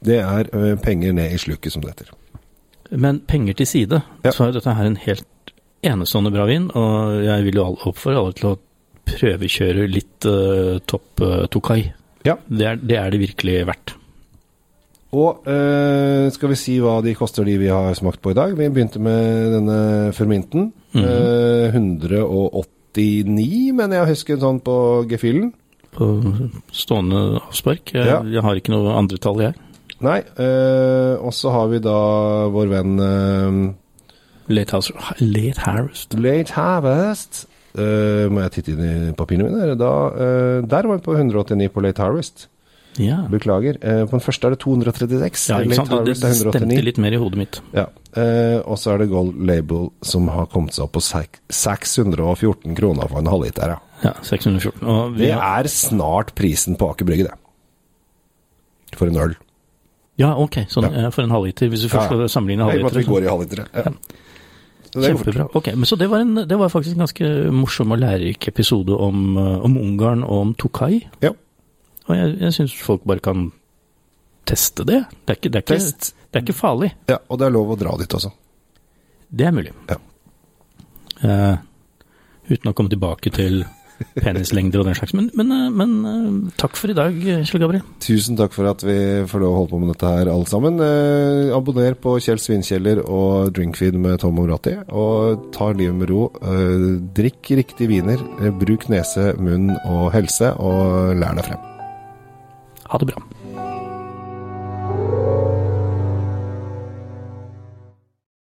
Det 0.05 0.19
er 0.21 0.77
penger 0.83 1.13
ned 1.15 1.33
i 1.33 1.39
sluket, 1.39 1.73
som 1.73 1.83
det 1.83 1.95
heter. 1.95 2.11
Men 2.93 3.21
penger 3.21 3.55
til 3.55 3.67
side, 3.67 4.03
Ja. 4.25 4.31
så 4.31 4.49
er 4.49 4.53
dette 4.53 4.75
her 4.75 4.85
en 4.85 4.97
helt 4.97 5.25
enestående 5.83 6.31
bra 6.35 6.45
vin, 6.47 6.71
og 6.75 7.25
jeg 7.25 7.45
vil 7.45 7.55
jo 7.55 7.65
oppfordre 7.87 8.19
alle 8.21 8.33
til 8.39 8.51
å 8.53 8.59
prøvekjøre 9.09 9.89
litt 9.91 10.27
uh, 10.29 10.79
topp 10.87 11.21
uh, 11.25 11.47
Tokai. 11.51 11.93
Ja. 12.25 12.37
Det 12.49 12.67
er, 12.67 12.77
det 12.77 12.97
er 12.99 13.11
det 13.11 13.21
virkelig 13.21 13.65
verdt. 13.67 13.95
Og 15.13 15.43
uh, 15.49 16.29
skal 16.33 16.49
vi 16.53 16.57
si 16.57 16.77
hva 16.81 17.01
de 17.05 17.13
koster, 17.19 17.45
de 17.45 17.57
vi 17.61 17.67
har 17.69 17.93
smakt 17.99 18.21
på 18.23 18.31
i 18.33 18.37
dag? 18.39 18.55
Vi 18.57 18.69
begynte 18.73 19.01
med 19.03 19.53
denne 19.57 19.81
ferminten. 20.17 20.71
Mhm. 20.93 21.05
Eh, 21.09 21.73
189, 21.73 23.73
mener 23.73 23.97
jeg 23.99 24.05
å 24.05 24.11
huske 24.13 24.37
sånn 24.41 24.61
på 24.65 24.75
gefühlen. 25.09 25.53
På 25.93 26.09
stående 26.73 27.41
avspark. 27.43 27.93
Jeg, 27.95 28.07
Ja. 28.07 28.23
jeg 28.23 28.43
har 28.43 28.55
ikke 28.57 28.73
noe 28.73 28.95
andre 28.97 29.19
tall, 29.19 29.41
jeg. 29.41 29.55
Nei, 30.03 30.19
Uh, 30.37 31.15
og 31.23 31.33
så 31.37 31.53
har 31.55 31.69
vi 31.71 31.79
da 31.83 31.97
vår 32.53 32.71
venn 32.73 32.95
uh, 32.99 33.59
Late, 34.53 34.75
House, 34.75 34.93
late 35.21 35.63
Harvest. 35.63 36.17
Late 36.19 36.55
Harvest. 36.57 37.45
Uh, 37.73 38.27
må 38.33 38.43
jeg 38.43 38.57
titte 38.57 38.75
inn 38.75 38.83
i 38.83 39.13
papirene 39.17 39.53
mine? 39.53 39.77
Da, 39.81 39.93
der 40.67 40.89
var 40.89 40.99
vi 40.99 41.05
på 41.05 41.15
189 41.15 41.71
på 41.73 41.85
Late 41.85 42.03
Harvest. 42.03 42.49
Ja. 43.01 43.23
Beklager. 43.33 43.79
På 43.81 44.19
den 44.19 44.21
første 44.21 44.51
er 44.51 44.53
det 44.53 44.59
236. 44.61 45.47
ja, 45.49 45.61
ikke 45.65 45.79
sant? 45.79 45.95
Det, 45.95 46.17
det 46.19 46.29
er 46.29 46.41
stemte 46.43 46.83
litt 46.85 46.99
mer 47.01 47.15
i 47.17 47.21
hodet 47.23 47.39
mitt. 47.41 47.61
Ja. 47.73 47.87
Og 48.69 48.77
så 48.77 48.93
er 48.93 49.01
det 49.01 49.07
Gold 49.15 49.39
Label 49.49 49.87
som 50.05 50.27
har 50.29 50.51
kommet 50.53 50.77
seg 50.77 50.85
opp 50.85 50.99
på 50.99 51.05
614 51.07 52.77
kroner 52.77 53.09
for 53.09 53.23
en 53.23 53.33
halvliter. 53.33 53.79
Ja. 53.79 53.81
Ja, 54.03 54.13
614. 54.27 55.17
Det 55.17 55.31
er 55.33 55.71
snart 55.71 56.35
prisen 56.37 56.77
på 56.77 56.91
Aker 56.93 57.09
Brygge, 57.09 57.31
det. 57.31 57.39
For 58.99 59.09
en 59.09 59.21
øl. 59.23 59.39
Ja, 60.19 60.35
ok, 60.37 60.67
sånn 60.69 60.85
Ja. 60.91 61.07
eh, 61.07 61.11
for 61.11 61.23
en 61.23 61.31
halvliter, 61.31 61.69
hvis 61.73 61.83
du 61.83 61.89
først 61.89 62.11
skal 62.11 62.29
sammenligne 62.29 62.67
Nei, 62.67 62.77
i 62.77 62.83
og 62.83 62.85
med 62.85 62.93
at 62.93 62.99
vi 62.99 63.05
går 63.09 63.23
i 63.25 63.31
halvlitere. 63.31 63.67
Ja. 63.75 63.93
Kjempebra. 64.93 65.47
Ok, 65.57 65.71
men 65.75 65.85
Så 65.89 65.97
det 65.97 66.11
var, 66.11 66.21
en, 66.21 66.35
det 66.35 66.59
var 66.59 66.69
faktisk 66.69 66.95
en 66.97 67.07
ganske 67.07 67.51
morsom 67.51 67.93
og 67.93 67.99
lærerik 67.99 68.49
episode 68.49 68.93
om, 68.93 69.37
eh, 69.39 69.65
om 69.65 69.77
Ungarn 69.81 70.23
og 70.23 70.41
om 70.41 70.55
Tokai. 70.55 71.09
Ja. 71.23 71.31
Og 72.09 72.17
jeg, 72.17 72.39
jeg 72.41 72.53
syns 72.53 72.75
folk 72.83 73.05
bare 73.09 73.21
kan 73.25 73.53
teste 74.45 74.85
det. 74.85 75.05
Det 75.25 75.33
er 75.33 75.39
ikke, 75.41 75.51
det 75.53 75.63
er 75.63 75.77
ikke, 75.77 76.15
det 76.33 76.39
er 76.39 76.43
ikke 76.45 76.59
farlig. 76.59 76.93
Ja, 77.09 77.17
og 77.29 77.39
det 77.39 77.47
er 77.47 77.55
lov 77.55 77.71
å 77.73 77.79
dra 77.79 77.97
dit 77.97 78.15
også. 78.19 78.33
Det 79.33 79.47
er 79.47 79.55
mulig. 79.55 79.73
Ja. 79.89 79.97
Uh, 81.23 81.57
uten 82.51 82.69
å 82.69 82.75
komme 82.75 82.91
tilbake 82.91 83.31
til 83.33 83.63
penislengder 84.19 84.83
og 84.83 84.89
den 84.89 84.99
slags. 84.99 85.15
Men, 85.17 85.31
men, 85.39 85.53
eh, 85.55 85.69
men 85.73 85.93
eh, 86.09 86.55
takk 86.61 86.79
for 86.79 86.93
i 86.93 86.97
dag, 86.97 87.17
Kjell 87.19 87.63
Gabriel. 87.63 87.85
Tusen 88.03 88.39
takk 88.39 88.55
for 88.57 88.71
at 88.71 88.85
vi 88.87 88.99
får 89.31 89.43
lov 89.43 89.53
å 89.55 89.61
holde 89.61 89.73
på 89.73 89.83
med 89.83 89.93
dette 89.95 90.13
her, 90.15 90.33
alle 90.33 90.49
sammen. 90.51 90.81
Eh, 90.83 91.53
abonner 91.57 91.99
på 91.99 92.17
Kjell 92.23 92.41
Svinkjeller 92.43 93.03
og 93.05 93.53
Drinkfeed 93.57 93.99
med 93.99 94.21
Tom 94.23 94.41
Omrati. 94.43 94.77
Og 94.93 95.51
ta 95.55 95.71
livet 95.73 95.99
med 96.01 96.13
ro. 96.13 96.27
Eh, 96.43 96.89
drikk 97.17 97.55
riktige 97.63 97.93
viner. 97.93 98.23
Eh, 98.41 98.53
bruk 98.63 98.89
nese, 98.93 99.33
munn 99.41 99.71
og 99.87 100.11
helse, 100.17 100.55
og 100.59 101.15
lær 101.19 101.39
deg 101.39 101.49
frem. 101.51 101.71
Ha 102.93 103.01
det 103.01 103.13
bra. 103.13 103.32